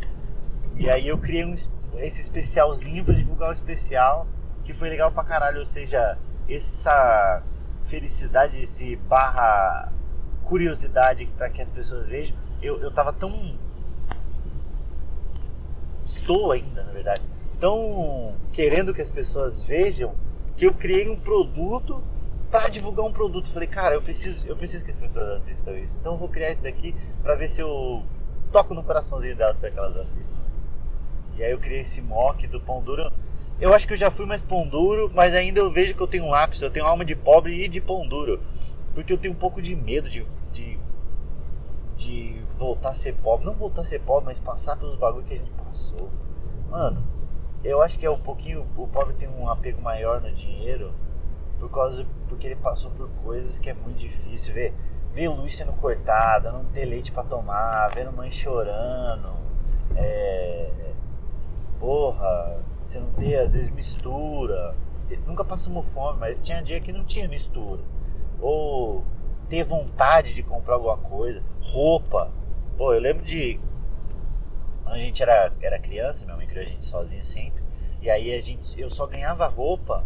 [0.76, 1.54] E aí eu criei um,
[1.98, 4.28] esse especialzinho para divulgar o especial,
[4.64, 5.60] que foi legal pra caralho.
[5.60, 6.18] Ou seja,
[6.50, 7.44] essa
[7.84, 9.92] felicidade, esse barra
[10.44, 12.36] curiosidade para que as pessoas vejam.
[12.62, 13.58] Eu, eu tava tão.
[16.06, 17.22] Estou ainda, na verdade,
[17.60, 20.14] tão querendo que as pessoas vejam
[20.58, 22.04] que eu criei um produto
[22.52, 23.50] para divulgar um produto.
[23.50, 25.98] Falei, cara, eu preciso, eu preciso que as pessoas assistam isso.
[26.00, 28.04] Então eu vou criar isso daqui para ver se eu
[28.52, 30.40] toco no coraçãozinho delas para que elas assistam.
[31.38, 33.12] E aí eu criei esse mock do pão duro
[33.62, 36.08] eu acho que eu já fui mais pão duro, mas ainda eu vejo que eu
[36.08, 38.42] tenho um lápis, eu tenho alma de pobre e de pão duro.
[38.96, 40.80] Porque eu tenho um pouco de medo de, de,
[41.96, 43.46] de voltar a ser pobre.
[43.46, 46.10] Não voltar a ser pobre, mas passar pelos bagulhos que a gente passou.
[46.72, 47.04] Mano,
[47.64, 48.66] eu acho que é um pouquinho.
[48.76, 50.92] O pobre tem um apego maior no dinheiro
[51.62, 54.54] por causa porque ele passou por coisas que é muito difícil.
[54.56, 54.74] Ver,
[55.14, 59.30] ver luz sendo cortada, não ter leite para tomar, vendo mãe chorando.
[59.96, 60.92] É,
[61.80, 64.76] porra, você não ter, às vezes, mistura.
[65.28, 67.84] Nunca passamos fome, mas tinha dia que não tinha mistura.
[68.40, 69.04] Ou
[69.48, 72.32] ter vontade de comprar alguma coisa, roupa.
[72.76, 73.60] Pô, eu lembro de.
[74.84, 77.62] Quando a gente era, era criança, minha mãe criou a gente sozinha sempre.
[78.02, 80.04] E aí a gente, eu só ganhava roupa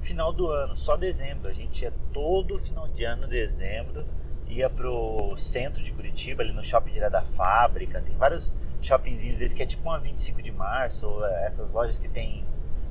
[0.00, 1.48] final do ano, só dezembro.
[1.48, 4.04] A gente ia todo final de ano, dezembro,
[4.48, 8.00] ia pro centro de Curitiba, ali no shopping direto da fábrica.
[8.00, 12.08] Tem vários shoppingzinhos desses que é tipo uma 25 de março, ou essas lojas que
[12.08, 12.44] tem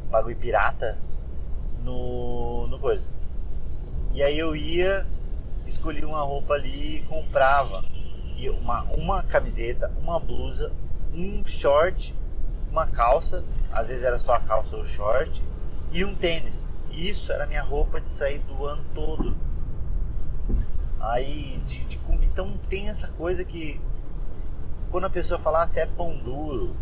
[0.09, 0.97] bagulho pirata
[1.83, 3.07] no, no coisa.
[4.13, 5.05] E aí eu ia,
[5.67, 7.83] escolhia uma roupa ali e comprava.
[8.37, 10.71] E uma, uma camiseta, uma blusa,
[11.13, 12.13] um short,
[12.69, 15.41] uma calça, às vezes era só a calça ou o short,
[15.91, 16.65] e um tênis.
[16.95, 19.35] Isso era minha roupa de sair do ano todo.
[20.99, 23.79] Aí, de, de, então tem essa coisa que
[24.89, 26.75] quando a pessoa fala ah, você é pão duro,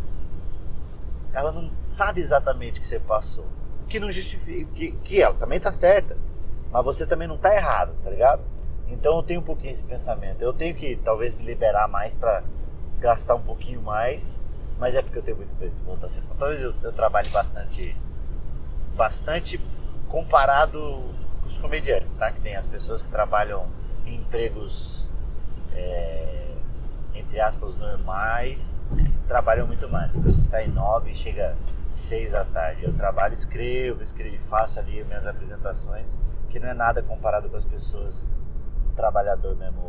[1.33, 3.45] ela não sabe exatamente o que você passou.
[3.83, 6.15] O que não justifica, que, que ela também tá certa,
[6.71, 8.43] mas você também não tá errado, tá ligado?
[8.87, 10.41] Então eu tenho um pouquinho esse pensamento.
[10.41, 12.43] Eu tenho que talvez me liberar mais para
[12.99, 14.41] gastar um pouquinho mais,
[14.77, 16.21] mas é porque eu tenho muito de voltar a ser.
[16.37, 17.95] Talvez eu, eu trabalhe bastante,
[18.95, 19.59] bastante
[20.13, 20.79] comparado
[21.41, 22.31] com os comediantes, tá?
[22.31, 23.65] Que tem as pessoas que trabalham
[24.05, 25.09] em empregos
[25.73, 26.55] é,
[27.15, 28.85] entre aspas, normais,
[29.27, 30.15] trabalham muito mais.
[30.15, 31.57] A pessoa sai nove e chega
[31.95, 32.85] seis da tarde.
[32.85, 36.15] Eu trabalho, escrevo, escrevo, faço ali minhas apresentações,
[36.51, 38.29] que não é nada comparado com as pessoas,
[38.91, 39.81] o trabalhador mesmo,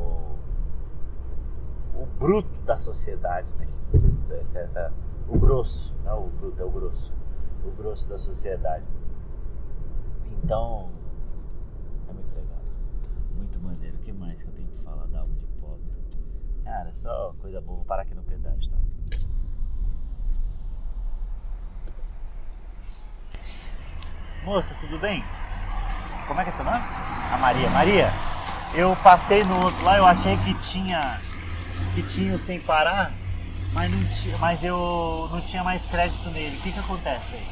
[1.95, 3.69] o, o bruto da sociedade, né?
[3.93, 4.91] Não sei se é essa,
[5.29, 7.13] o grosso, não o bruto, é o grosso,
[7.63, 8.85] o grosso da sociedade.
[10.43, 10.91] Então,
[12.09, 12.63] é muito legal,
[13.35, 13.97] muito maneiro.
[13.97, 15.45] O que mais que eu tenho que falar da alma de
[16.65, 17.77] Cara, só coisa boa.
[17.77, 18.79] Vou parar aqui no pedágio, tá?
[24.45, 25.23] Moça, tudo bem?
[26.27, 26.79] Como é que é teu nome?
[27.33, 27.71] A Maria.
[27.71, 28.11] Maria,
[28.75, 31.21] eu passei no outro lá, eu achei que tinha
[31.95, 33.13] que tinha o sem parar,
[33.73, 36.57] mas não tinha, mas eu não tinha mais crédito nele.
[36.57, 37.47] O que que acontece aí?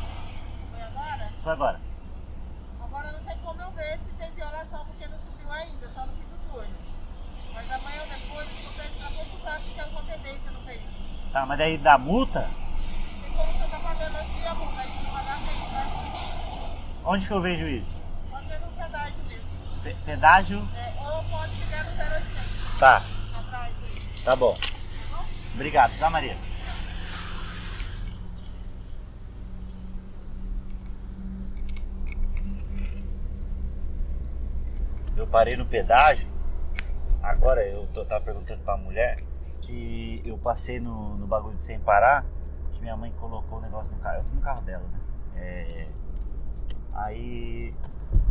[0.70, 1.32] Foi agora?
[1.42, 1.92] Foi agora.
[4.72, 6.74] informação porque não subiu ainda, só no fim do turno.
[7.52, 10.92] Mas amanhã ou depois eu só pede pra consultar se tem alguma pendência no veículo.
[11.32, 12.50] Tá, mas daí dá multa?
[12.50, 17.04] Você tá pagando aqui a multa, você não vai dar tempo?
[17.04, 17.96] Onde que eu vejo isso?
[18.30, 19.82] Pode ver no pedágio mesmo.
[19.82, 20.68] Pe- pedágio?
[20.76, 22.96] É, ou pode ligar no 0800 Tá,
[23.38, 24.22] atrás aí.
[24.24, 24.58] tá bom.
[25.54, 26.36] Obrigado, tá, Maria?
[35.16, 36.28] Eu parei no pedágio.
[37.22, 39.16] Agora eu tô, tava perguntando pra mulher
[39.62, 42.26] que eu passei no, no bagulho sem parar,
[42.72, 44.18] que minha mãe colocou o negócio no carro.
[44.18, 45.00] Eu tô no carro dela, né?
[45.36, 45.86] É,
[46.94, 47.72] aí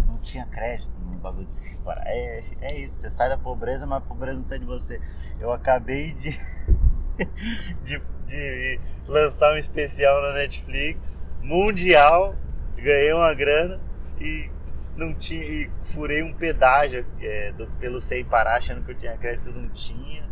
[0.08, 2.04] não tinha crédito no bagulho de sem parar.
[2.06, 5.02] É, é isso, você sai da pobreza, mas a pobreza não sai de você.
[5.40, 6.32] Eu acabei de,
[7.84, 12.36] de, de lançar um especial na Netflix, mundial,
[12.76, 13.80] ganhei uma grana
[14.20, 14.50] e
[14.96, 19.18] não tinha e furei um pedágio é, do- pelo sem parar, achando que eu tinha
[19.18, 20.30] crédito, não tinha.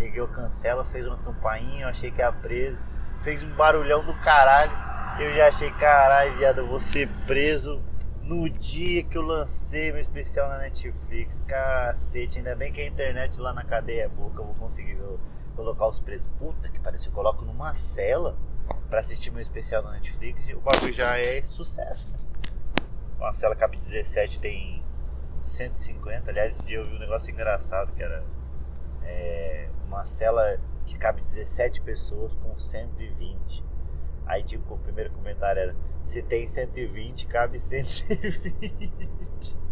[0.00, 2.82] O cancela, fez uma campainha, eu achei que era preso,
[3.20, 4.72] fez um barulhão do caralho.
[5.20, 7.82] Eu já achei, caralho, viado, eu vou ser preso
[8.22, 11.40] no dia que eu lancei meu especial na Netflix.
[11.46, 14.98] Cacete, ainda bem que a internet lá na cadeia é boa, que eu vou conseguir
[15.54, 16.26] colocar os presos.
[16.38, 18.38] Puta que parece, eu coloco numa cela
[18.88, 22.18] pra assistir meu especial na Netflix e o bagulho já é sucesso, né?
[23.18, 24.82] Uma cela cabe 17, tem
[25.42, 26.30] 150.
[26.30, 28.24] Aliás, esse dia eu vi um negócio engraçado que era
[29.10, 33.64] é, uma cela que cabe 17 pessoas com 120.
[34.26, 39.60] Aí tipo, o primeiro comentário era se tem 120, cabe 120.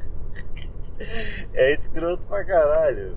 [1.54, 3.16] É escroto pra caralho.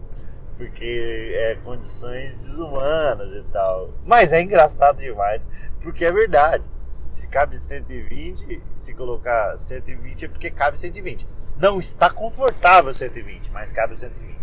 [0.55, 3.89] Porque é condições desumanas e tal.
[4.05, 5.47] Mas é engraçado demais,
[5.81, 6.63] porque é verdade.
[7.11, 11.27] Se cabe 120, se colocar 120 é porque cabe 120.
[11.57, 14.40] Não está confortável 120, mas cabe 120.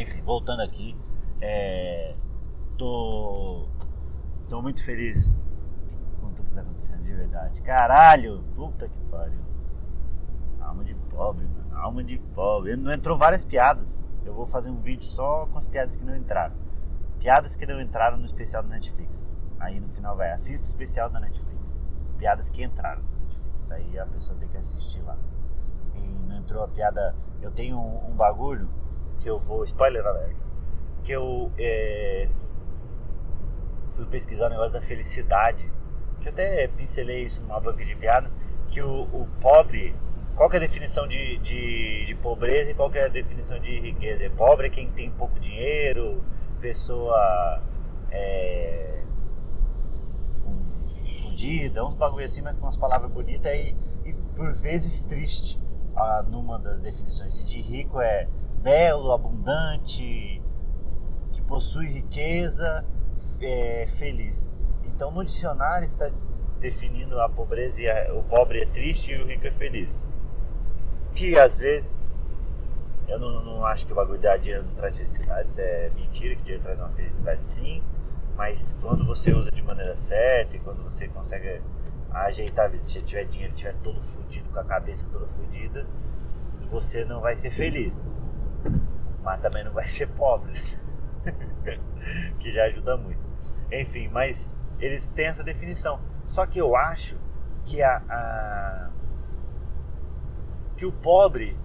[0.00, 0.94] Enfim, voltando aqui,
[1.40, 2.14] é,
[2.76, 3.66] tô,
[4.48, 5.34] tô muito feliz
[6.20, 7.62] com tudo que tá acontecendo, de verdade.
[7.62, 9.40] Caralho, puta que pariu.
[10.60, 12.76] Alma de pobre, mano, alma de pobre.
[12.76, 14.06] Não entrou várias piadas.
[14.24, 16.54] Eu vou fazer um vídeo só com as piadas que não entraram.
[17.18, 19.30] Piadas que não entraram no especial da Netflix.
[19.58, 21.82] Aí no final vai, assista o especial da Netflix.
[22.18, 23.70] Piadas que entraram na Netflix.
[23.70, 25.16] Aí a pessoa tem que assistir lá.
[25.94, 27.14] E não entrou a piada.
[27.40, 28.68] Eu tenho um, um bagulho
[29.20, 29.64] que eu vou.
[29.64, 30.36] Spoiler alert.
[31.04, 32.28] Que eu é,
[33.90, 35.70] fui pesquisar o negócio da felicidade.
[36.20, 38.30] Que eu até pincelei isso numa banca de piada.
[38.68, 39.94] Que o, o pobre.
[40.34, 44.24] Qual é a definição de, de, de pobreza e qual é a definição de riqueza?
[44.24, 46.22] É pobre é quem tem pouco dinheiro,
[46.60, 47.62] pessoa
[48.10, 48.96] é,
[51.36, 55.60] fudida, uns bagulho assim, mas com umas palavras bonitas e, e por vezes triste
[55.94, 57.42] ah, numa das definições.
[57.42, 58.26] E de rico é
[58.70, 60.42] belo, abundante,
[61.32, 62.84] que possui riqueza,
[63.40, 64.50] é, feliz.
[64.82, 66.10] Então no dicionário está
[66.58, 70.08] definindo a pobreza e a- o pobre é triste e o rico é feliz.
[71.14, 72.28] Que às vezes
[73.06, 76.34] eu não, não acho que o bagulho de dinheiro não traz felicidade, isso é mentira,
[76.34, 77.80] que dinheiro traz uma felicidade sim,
[78.36, 81.62] mas quando você usa de maneira certa e quando você consegue
[82.10, 85.86] ajeitar a vida, se tiver dinheiro, tiver todo fudido, com a cabeça toda fudida,
[86.68, 88.16] você não vai ser feliz,
[89.22, 90.52] mas também não vai ser pobre,
[92.38, 93.20] que já ajuda muito.
[93.72, 96.00] Enfim, mas eles têm essa definição.
[96.26, 97.16] Só que eu acho
[97.64, 98.90] que a, a-
[100.76, 101.56] que o pobre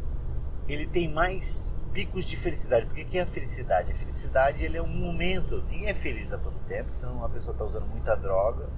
[0.68, 2.86] ele tem mais picos de felicidade.
[2.86, 3.92] Porque que é a felicidade?
[3.92, 5.62] A felicidade ele é um momento.
[5.70, 8.70] Ninguém é feliz a todo tempo, senão a pessoa está usando muita droga.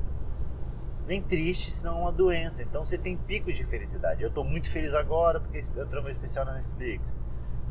[1.06, 2.64] Nem triste, senão é uma doença.
[2.64, 4.24] Então você tem picos de felicidade.
[4.24, 7.20] Eu estou muito feliz agora porque entrou meu especial na Netflix.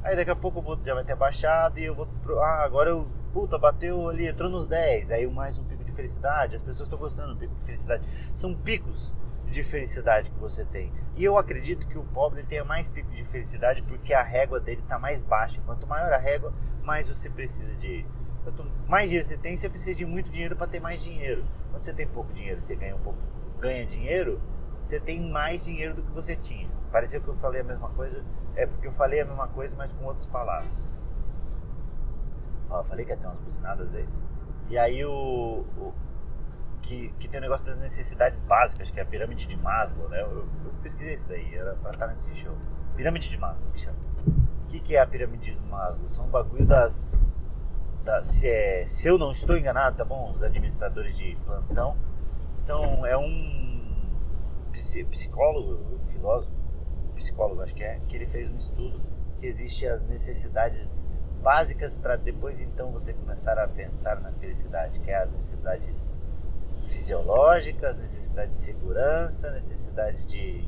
[0.03, 2.07] Aí daqui a pouco vou, já vai ter baixado e eu vou.
[2.23, 3.07] pro- Ah, agora eu.
[3.33, 5.11] Puta, bateu ali, entrou nos 10.
[5.11, 6.57] Aí mais um pico de felicidade.
[6.57, 8.03] As pessoas estão gostando do pico de felicidade.
[8.33, 9.15] São picos
[9.49, 10.93] de felicidade que você tem.
[11.17, 14.81] E eu acredito que o pobre tenha mais pico de felicidade porque a régua dele
[14.81, 15.61] está mais baixa.
[15.65, 18.05] Quanto maior a régua, mais você precisa de.
[18.45, 21.45] Quanto mais dinheiro você tem, você precisa de muito dinheiro para ter mais dinheiro.
[21.71, 23.19] Quando você tem pouco dinheiro, você ganha um pouco,
[23.61, 24.41] ganha dinheiro,
[24.83, 26.69] você tem mais dinheiro do que você tinha.
[26.91, 28.23] Pareceu que eu falei a mesma coisa,
[28.55, 30.89] é porque eu falei a mesma coisa, mas com outras palavras.
[32.69, 34.23] Ó, eu falei que ia ter umas buzinadas às vezes.
[34.69, 35.93] E aí o, o-
[36.83, 40.21] que, que tem o negócio das necessidades básicas, que é a pirâmide de Maslow, né?
[40.21, 42.53] Eu, eu pesquisei isso daí, era pra estar nesse show.
[42.97, 43.97] Pirâmide de Maslow, que chama.
[44.65, 46.09] O que, que é a pirâmide de Maslow?
[46.09, 47.49] São um bagulho das.
[48.23, 50.33] se, é, se eu não estou enganado, tá bom?
[50.33, 51.97] Os administradores de plantão
[52.57, 53.07] são.
[53.07, 53.62] É um
[54.73, 56.65] psicólogo, filósofo,
[57.15, 59.01] psicólogo, acho que é, que ele fez um estudo
[59.39, 61.07] que existe as necessidades
[61.43, 66.21] básicas para depois então você começar a pensar na felicidade, que é as necessidades
[66.87, 70.65] fisiológicas, necessidade de segurança, necessidade de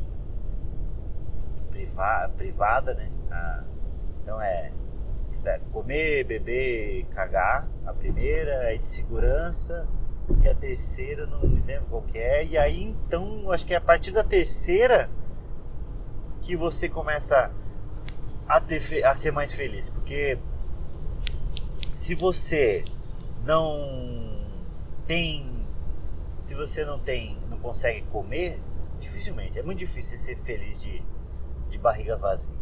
[1.70, 3.10] priva, privada, né?
[3.30, 3.64] A,
[4.22, 4.72] então é
[5.72, 9.86] comer, beber, cagar, a primeira, é de segurança,
[10.42, 12.44] e a terceira não me lembro qual que é.
[12.44, 15.10] E aí então, acho que é a partir da terceira
[16.40, 17.50] que você começa
[18.46, 19.88] a, ter, a ser mais feliz.
[19.88, 20.38] Porque
[21.94, 22.84] se você
[23.44, 24.46] não
[25.06, 25.66] tem.
[26.40, 27.38] Se você não tem.
[27.48, 28.58] não consegue comer,
[29.00, 29.58] dificilmente.
[29.58, 31.02] É muito difícil ser feliz de,
[31.68, 32.56] de barriga vazia.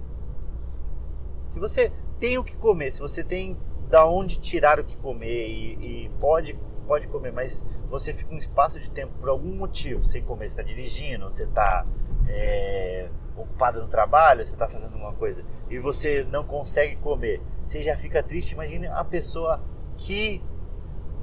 [1.46, 3.56] Se você tem o que comer, se você tem
[3.88, 8.38] da onde tirar o que comer e, e pode pode comer, mas você fica um
[8.38, 11.86] espaço de tempo por algum motivo sem comer, você está dirigindo, você está
[12.28, 17.80] é, ocupado no trabalho, você está fazendo alguma coisa e você não consegue comer, você
[17.80, 18.52] já fica triste.
[18.52, 19.62] Imagine a pessoa
[19.96, 20.42] que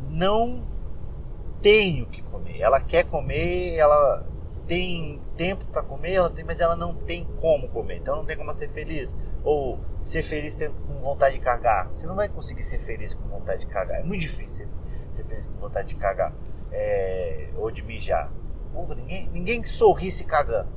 [0.09, 0.67] não
[1.61, 4.27] tem o que comer, ela quer comer, ela
[4.65, 8.37] tem tempo para comer, ela tem, mas ela não tem como comer, então não tem
[8.37, 9.13] como ser feliz.
[9.43, 10.55] Ou ser feliz
[10.87, 11.89] com vontade de cagar.
[11.89, 14.01] Você não vai conseguir ser feliz com vontade de cagar.
[14.01, 14.67] É muito difícil
[15.15, 16.33] ser feliz com vontade de cagar.
[16.71, 18.31] É, ou de mijar.
[18.73, 20.69] Porra, ninguém, ninguém sorri se cagando.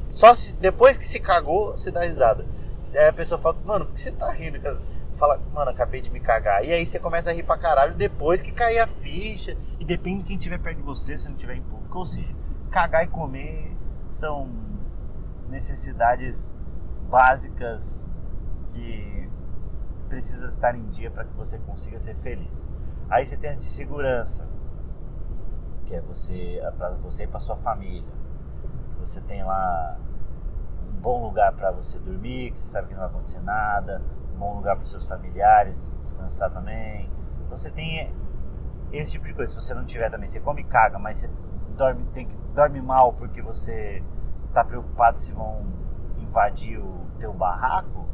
[0.00, 2.46] Só se, depois que se cagou, você dá risada.
[2.94, 4.60] Aí a pessoa fala, mano, por que você tá rindo?
[5.16, 6.64] Fala, mano, acabei de me cagar.
[6.64, 9.56] E aí você começa a rir pra caralho depois que cair a ficha.
[9.78, 11.98] E depende de quem estiver perto de você, se não estiver em público.
[11.98, 12.34] Ou seja,
[12.70, 13.76] cagar e comer
[14.06, 14.48] são
[15.48, 16.54] necessidades
[17.08, 18.10] básicas
[18.72, 19.28] que
[20.08, 22.74] precisa estar em dia para que você consiga ser feliz.
[23.12, 24.48] Aí você tem a de segurança,
[25.84, 28.10] que é você para você e para sua família.
[29.00, 29.98] Você tem lá
[30.88, 34.00] um bom lugar para você dormir, que você sabe que não vai acontecer nada,
[34.34, 37.10] um bom lugar para os seus familiares descansar também.
[37.44, 38.10] Então você tem
[38.90, 39.52] esse tipo de coisa.
[39.52, 41.30] Se você não tiver também, você come e caga, mas você
[41.76, 44.02] dorme, tem que dorme mal porque você
[44.48, 45.66] está preocupado se vão
[46.16, 48.08] invadir o teu barraco,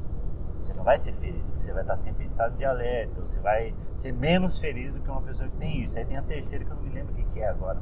[0.58, 3.74] você não vai ser feliz, você vai estar sempre em estado de alerta, você vai
[3.94, 5.98] ser menos feliz do que uma pessoa que tem isso.
[5.98, 7.80] Aí tem a terceira que eu não me lembro o que é agora.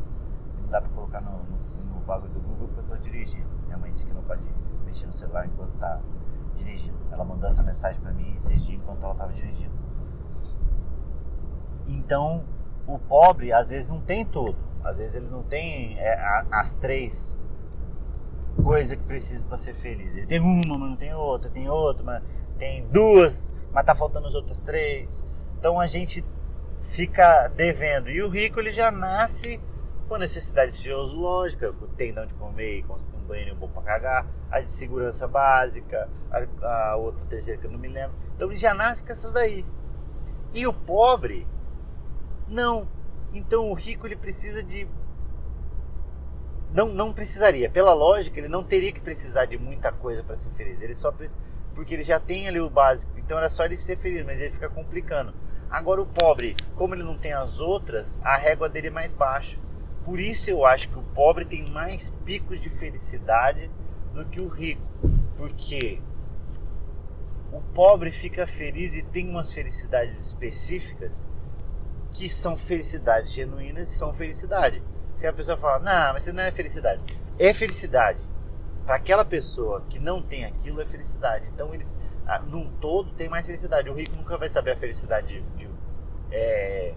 [0.61, 3.49] Não dá pra colocar no, no, no bagulho do Google porque eu tô dirigindo.
[3.67, 4.43] Minha mãe disse que não pode
[4.85, 6.01] mexer no celular enquanto tá
[6.55, 6.99] dirigindo.
[7.11, 9.75] Ela mandou essa mensagem para mim esses dias enquanto ela tava dirigindo.
[11.89, 12.45] Então,
[12.87, 14.63] o pobre às vezes não tem tudo.
[14.85, 17.37] Às vezes ele não tem é, as três
[18.63, 20.15] coisa que precisa para ser feliz.
[20.15, 22.23] Ele tem uma, mas não tem outra, tem outra, mas
[22.59, 25.25] tem duas, mas tá faltando as outras três.
[25.59, 26.25] Então a gente
[26.81, 28.11] fica devendo.
[28.11, 29.61] E o rico ele já nasce
[30.09, 35.27] com necessidades fisiológicas, tem de onde comer, um banheiro bom para cagar, a de segurança
[35.27, 38.17] básica, a, a outra terceira que eu não me lembro.
[38.35, 39.65] Então ele já nasce com essas daí.
[40.53, 41.47] E o pobre,
[42.47, 42.89] não.
[43.33, 44.89] Então o rico ele precisa de
[46.73, 47.71] não, não precisaria.
[47.71, 50.83] Pela lógica, ele não teria que precisar de muita coisa para ser feliz.
[50.83, 51.11] Ele só
[51.77, 53.13] porque ele já tem ali o básico.
[53.19, 55.35] Então era só ele ser feliz, mas ele fica complicando.
[55.71, 59.59] Agora o pobre, como ele não tem as outras, a régua dele é mais baixa.
[60.05, 63.71] Por isso eu acho que o pobre tem mais picos de felicidade
[64.15, 64.81] do que o rico.
[65.37, 66.01] Porque
[67.53, 71.29] o pobre fica feliz e tem umas felicidades específicas
[72.13, 74.83] que são felicidades genuínas são felicidade.
[75.17, 77.03] Se a pessoa fala, não, mas isso não é felicidade.
[77.39, 78.19] É felicidade.
[78.87, 81.47] Para aquela pessoa que não tem aquilo, é felicidade.
[81.53, 81.87] Então, ele,
[82.47, 83.91] num todo, tem mais felicidade.
[83.91, 85.71] O rico nunca vai saber a felicidade de, de
[86.31, 86.95] é,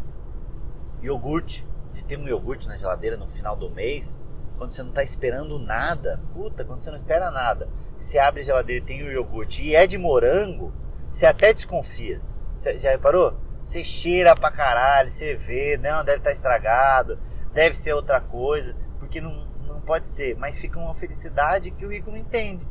[1.01, 4.21] iogurte, de ter um iogurte na geladeira no final do mês,
[4.57, 6.21] quando você não está esperando nada.
[6.33, 7.67] Puta, quando você não espera nada.
[7.99, 10.71] Você abre a geladeira e tem o iogurte e é de morango,
[11.11, 12.21] você até desconfia.
[12.55, 13.35] Você já reparou?
[13.63, 17.19] Você cheira pra caralho, você vê, não, deve estar tá estragado
[17.53, 19.47] deve ser outra coisa, porque não
[19.89, 22.63] pode ser, mas fica uma felicidade que o rico não entende.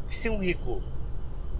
[0.00, 0.82] Porque se um rico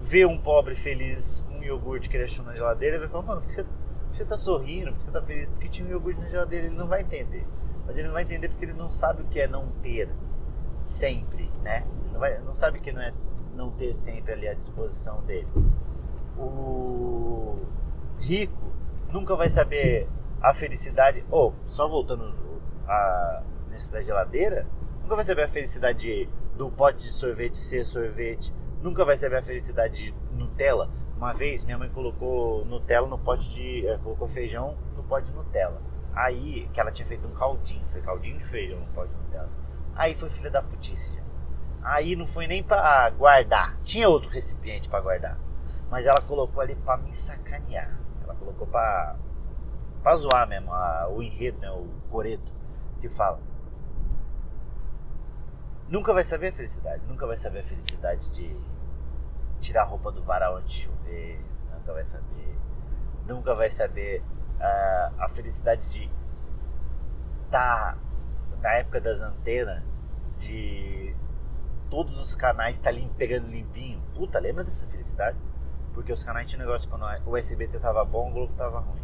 [0.01, 3.25] vê um pobre feliz com um iogurte que ele achou na geladeira, ele vai falar,
[3.25, 3.65] mano, por que você,
[4.13, 5.49] você tá sorrindo, por que você tá feliz?
[5.49, 7.47] Porque tinha um iogurte na geladeira, ele não vai entender.
[7.87, 10.09] Mas ele não vai entender porque ele não sabe o que é não ter
[10.83, 11.87] sempre, né?
[12.13, 13.15] Não, vai, não sabe que não é
[13.55, 15.47] não ter sempre ali à disposição dele.
[16.37, 17.61] O
[18.19, 18.73] rico
[19.09, 20.09] nunca vai saber
[20.43, 21.25] a felicidade.
[21.31, 22.35] Ou, oh, só voltando
[22.89, 23.43] a,
[23.75, 24.67] nesse da geladeira,
[25.03, 28.55] nunca vai saber a felicidade do pote de sorvete ser sorvete.
[28.81, 30.89] Nunca vai saber a felicidade de Nutella.
[31.17, 33.87] Uma vez minha mãe colocou Nutella no pote de.
[33.87, 35.83] É, colocou feijão no pote de Nutella.
[36.15, 39.51] Aí, que ela tinha feito um caldinho, foi caldinho de feijão no pote de Nutella.
[39.97, 41.23] Aí foi filha da putice já.
[41.83, 43.77] Aí não foi nem para guardar.
[43.83, 45.39] Tinha outro recipiente para guardar.
[45.91, 47.99] Mas ela colocou ali para me sacanear.
[48.23, 49.17] Ela colocou para
[50.03, 52.53] para zoar mesmo a, o enredo, né, o coreto
[53.01, 53.41] que fala.
[55.89, 58.57] Nunca vai saber a felicidade, nunca vai saber a felicidade de
[59.61, 61.41] tirar a roupa do varal antes de chover,
[61.73, 62.59] nunca vai saber,
[63.27, 64.23] nunca vai saber
[64.59, 66.11] uh, a felicidade de
[67.45, 67.99] estar tá,
[68.63, 69.83] na época das antenas,
[70.39, 71.15] de
[71.91, 74.03] todos os canais estar tá lim, pegando limpinho.
[74.15, 75.39] Puta, lembra dessa felicidade?
[75.93, 79.03] Porque os canais tinham negócio quando o SBT tava bom, o Globo tava ruim.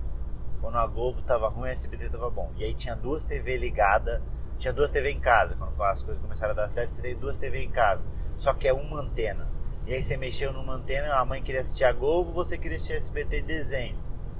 [0.61, 2.51] Quando a Globo tava ruim, o SBT tava bom.
[2.57, 4.21] E aí tinha duas TV ligadas,
[4.61, 5.57] tinha duas TV em casa.
[5.57, 8.07] Quando as coisas começaram a dar certo, você tem duas TV em casa.
[8.37, 9.49] Só que é uma antena.
[9.87, 12.93] E aí você mexeu numa antena, a mãe queria assistir a Globo, você queria assistir
[12.93, 13.99] SBT desenho.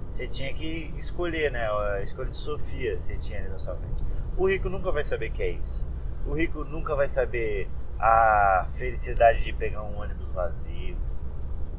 [0.09, 1.67] Você tinha que escolher, né?
[1.69, 4.05] A escolha de Sofia você tinha ali na sua frente.
[4.37, 5.85] O rico nunca vai saber o que é isso.
[6.27, 7.69] O rico nunca vai saber
[7.99, 10.97] a felicidade de pegar um ônibus vazio.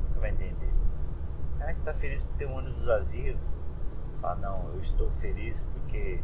[0.08, 0.74] Nunca vai entender.
[1.60, 3.38] Cara, você está feliz por ter um ônibus vazio?
[4.20, 6.20] Fala, não, eu estou feliz porque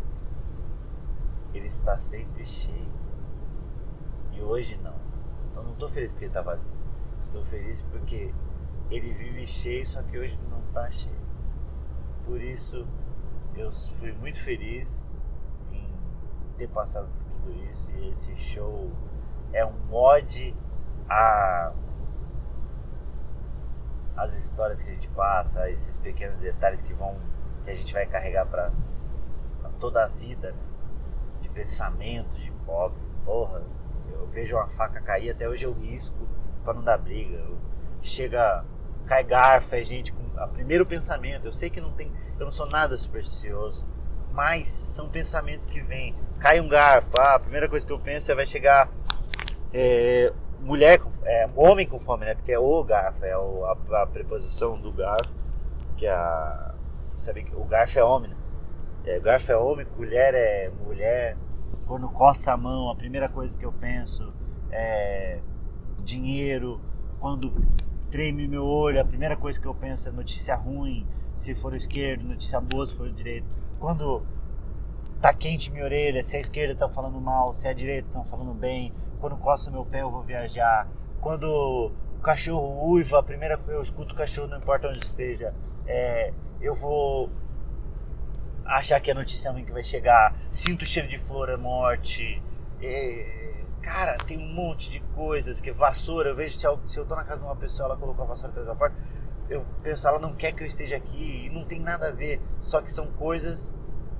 [1.57, 2.91] ele está sempre cheio.
[4.31, 4.95] E hoje não.
[5.51, 6.69] Então não estou feliz porque ele está vazio.
[7.21, 8.33] Estou feliz porque
[8.89, 11.27] ele vive cheio, só que hoje não está cheio.
[12.25, 12.87] Por isso
[13.55, 15.21] eu fui muito feliz
[15.71, 15.89] em
[16.57, 17.91] ter passado por tudo isso.
[17.91, 18.91] E esse show
[19.51, 20.55] é um mod
[21.09, 21.73] a
[24.15, 27.15] as histórias que a gente passa, esses pequenos detalhes que vão
[27.63, 28.71] que a gente vai carregar para
[29.79, 30.66] toda a vida, né?
[31.57, 32.99] Pensamento de pobre.
[33.25, 33.63] Porra,
[34.11, 36.27] eu vejo uma faca cair, até hoje eu risco
[36.63, 37.35] para não dar briga.
[37.35, 37.57] Eu,
[38.01, 38.63] chega,
[39.07, 41.45] cai garfo, é gente com o primeiro pensamento.
[41.45, 43.83] Eu sei que não tem, eu não sou nada supersticioso,
[44.31, 46.15] mas são pensamentos que vêm.
[46.39, 48.89] Cai um garfo, ah, a primeira coisa que eu penso é vai chegar
[49.73, 52.35] é, mulher, com, é, homem com fome, né?
[52.35, 55.33] Porque é o garfo, é o, a, a preposição do garfo,
[55.97, 56.75] que é a
[57.15, 58.37] sabe que o garfo é homem, né?
[59.05, 61.35] É, garfo é homem, colher é mulher.
[61.87, 64.33] Quando coça a mão, a primeira coisa que eu penso
[64.69, 65.39] é
[66.03, 66.81] dinheiro.
[67.19, 67.53] Quando
[68.11, 71.75] treme meu olho, a primeira coisa que eu penso é notícia ruim, se for o
[71.75, 73.47] esquerdo, notícia boa se for o direito.
[73.79, 74.21] Quando
[75.21, 78.53] tá quente minha orelha, se a esquerda tá falando mal, se a direita estão falando
[78.53, 78.93] bem.
[79.19, 80.87] Quando coça meu pé, eu vou viajar.
[81.21, 85.53] Quando o cachorro uiva, a primeira coisa eu escuto o cachorro, não importa onde esteja,
[85.85, 87.29] é, eu vou
[88.67, 92.41] achar que a notícia ruim que vai chegar, sinto o cheiro de flor, é morte.
[92.81, 96.29] É, cara, tem um monte de coisas que vassoura.
[96.29, 98.27] Eu vejo se eu, se eu tô na casa de uma pessoa, ela colocou a
[98.27, 98.95] vassoura atrás da porta,
[99.49, 102.41] eu penso, ela não quer que eu esteja aqui e não tem nada a ver.
[102.61, 103.73] Só que são coisas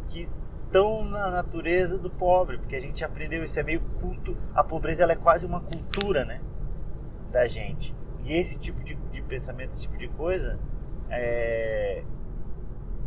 [0.08, 0.30] que
[0.66, 4.38] estão na natureza do pobre, porque a gente aprendeu isso é meio culto.
[4.54, 6.42] A pobreza ela é quase uma cultura, né,
[7.32, 7.96] da gente.
[8.24, 10.60] E esse tipo de, de pensamento, esse tipo de coisa,
[11.10, 12.04] é,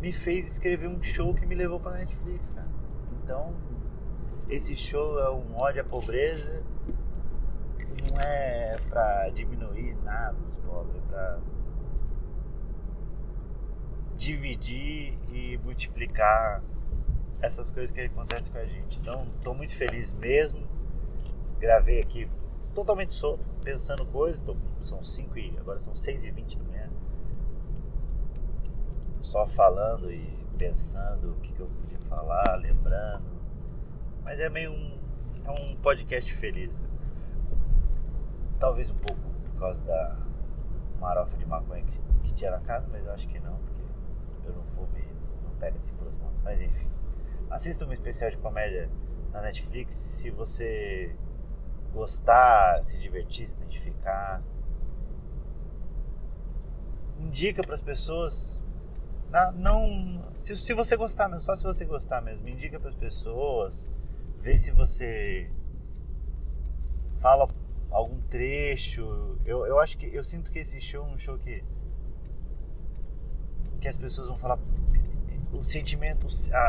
[0.00, 2.68] me fez escrever um show que me levou para Netflix, cara.
[3.22, 3.54] Então,
[4.48, 6.62] esse show é um ódio à pobreza,
[8.10, 11.38] não é para diminuir nada dos pobres, é para
[14.16, 16.62] dividir e multiplicar
[17.42, 18.98] essas coisas que acontecem com a gente.
[18.98, 20.66] Então, estou muito feliz mesmo.
[21.58, 22.28] Gravei aqui
[22.74, 24.44] totalmente solto, pensando coisas.
[24.80, 26.89] São 5 e agora são 6 e 20 da manhã
[29.20, 33.24] só falando e pensando o que, que eu podia falar, lembrando.
[34.22, 34.98] Mas é meio um,
[35.44, 36.84] é um podcast feliz.
[38.58, 40.16] Talvez um pouco por causa da
[41.00, 43.82] marofa de maconha que, que tinha na casa, mas eu acho que não, porque
[44.48, 46.34] eu não fumo e não pega assim pelas mãos.
[46.44, 46.90] Mas enfim,
[47.48, 48.90] assista um especial de comédia
[49.32, 51.16] na Netflix se você
[51.92, 54.42] gostar, se divertir, se identificar.
[57.18, 58.60] Indica para as pessoas
[59.54, 63.90] não, se, se você gostar mesmo, só se você gostar mesmo, indica para as pessoas,
[64.38, 65.50] vê se você
[67.18, 67.48] fala
[67.90, 69.38] algum trecho.
[69.44, 71.62] Eu, eu acho que eu sinto que esse show é um show que
[73.80, 74.58] que as pessoas vão falar
[75.52, 76.26] o sentimento,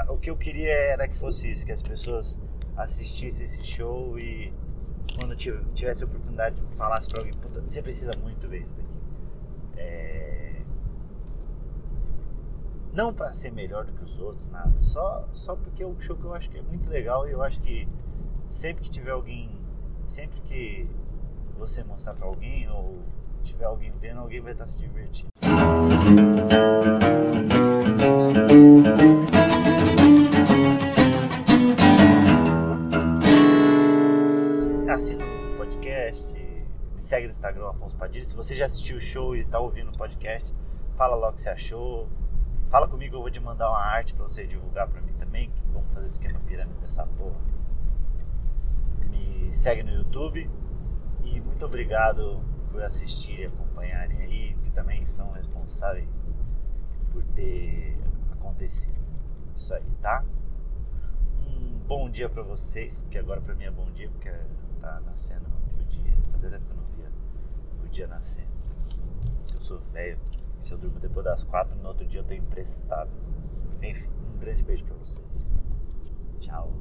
[0.09, 2.39] o que eu queria era que fosse isso, que as pessoas
[2.77, 4.53] assistissem esse show e
[5.19, 8.89] quando tivesse a oportunidade falasse para alguém, você precisa muito ver isso daqui.
[9.77, 10.61] É,
[12.93, 14.73] não para ser melhor do que os outros, nada.
[14.81, 17.41] Só, só porque é um show que eu acho que é muito legal e eu
[17.41, 17.87] acho que
[18.49, 19.49] sempre que tiver alguém,
[20.05, 20.87] sempre que
[21.57, 22.99] você mostrar para alguém ou
[23.43, 25.29] tiver alguém vendo, alguém vai estar se divertindo.
[34.89, 36.27] Assina o podcast.
[36.27, 38.25] Me segue no Instagram, Afonso Padilha.
[38.25, 40.53] Se você já assistiu o show e está ouvindo o podcast,
[40.97, 42.09] fala logo o que você achou.
[42.71, 45.51] Fala comigo, eu vou te mandar uma arte para você divulgar para mim também.
[45.73, 47.35] Vamos fazer o esquema pirâmide dessa porra.
[49.09, 50.49] Me segue no YouTube.
[51.21, 52.41] E muito obrigado
[52.71, 56.39] por assistir e acompanharem aí, que também são responsáveis
[57.11, 57.99] por ter
[58.31, 58.95] acontecido
[59.53, 60.23] isso aí, tá?
[61.45, 64.31] Um bom dia para vocês, porque agora para mim é bom dia, porque
[64.79, 65.45] tá nascendo
[65.77, 66.15] o dia.
[66.31, 67.11] Fazia tempo que eu não via
[67.83, 68.47] o dia nascendo.
[69.53, 70.17] Eu sou velho,
[70.61, 73.11] se eu durmo depois das quatro, no outro dia eu tenho emprestado.
[73.81, 75.57] Enfim, um grande beijo para vocês.
[76.39, 76.71] Tchau.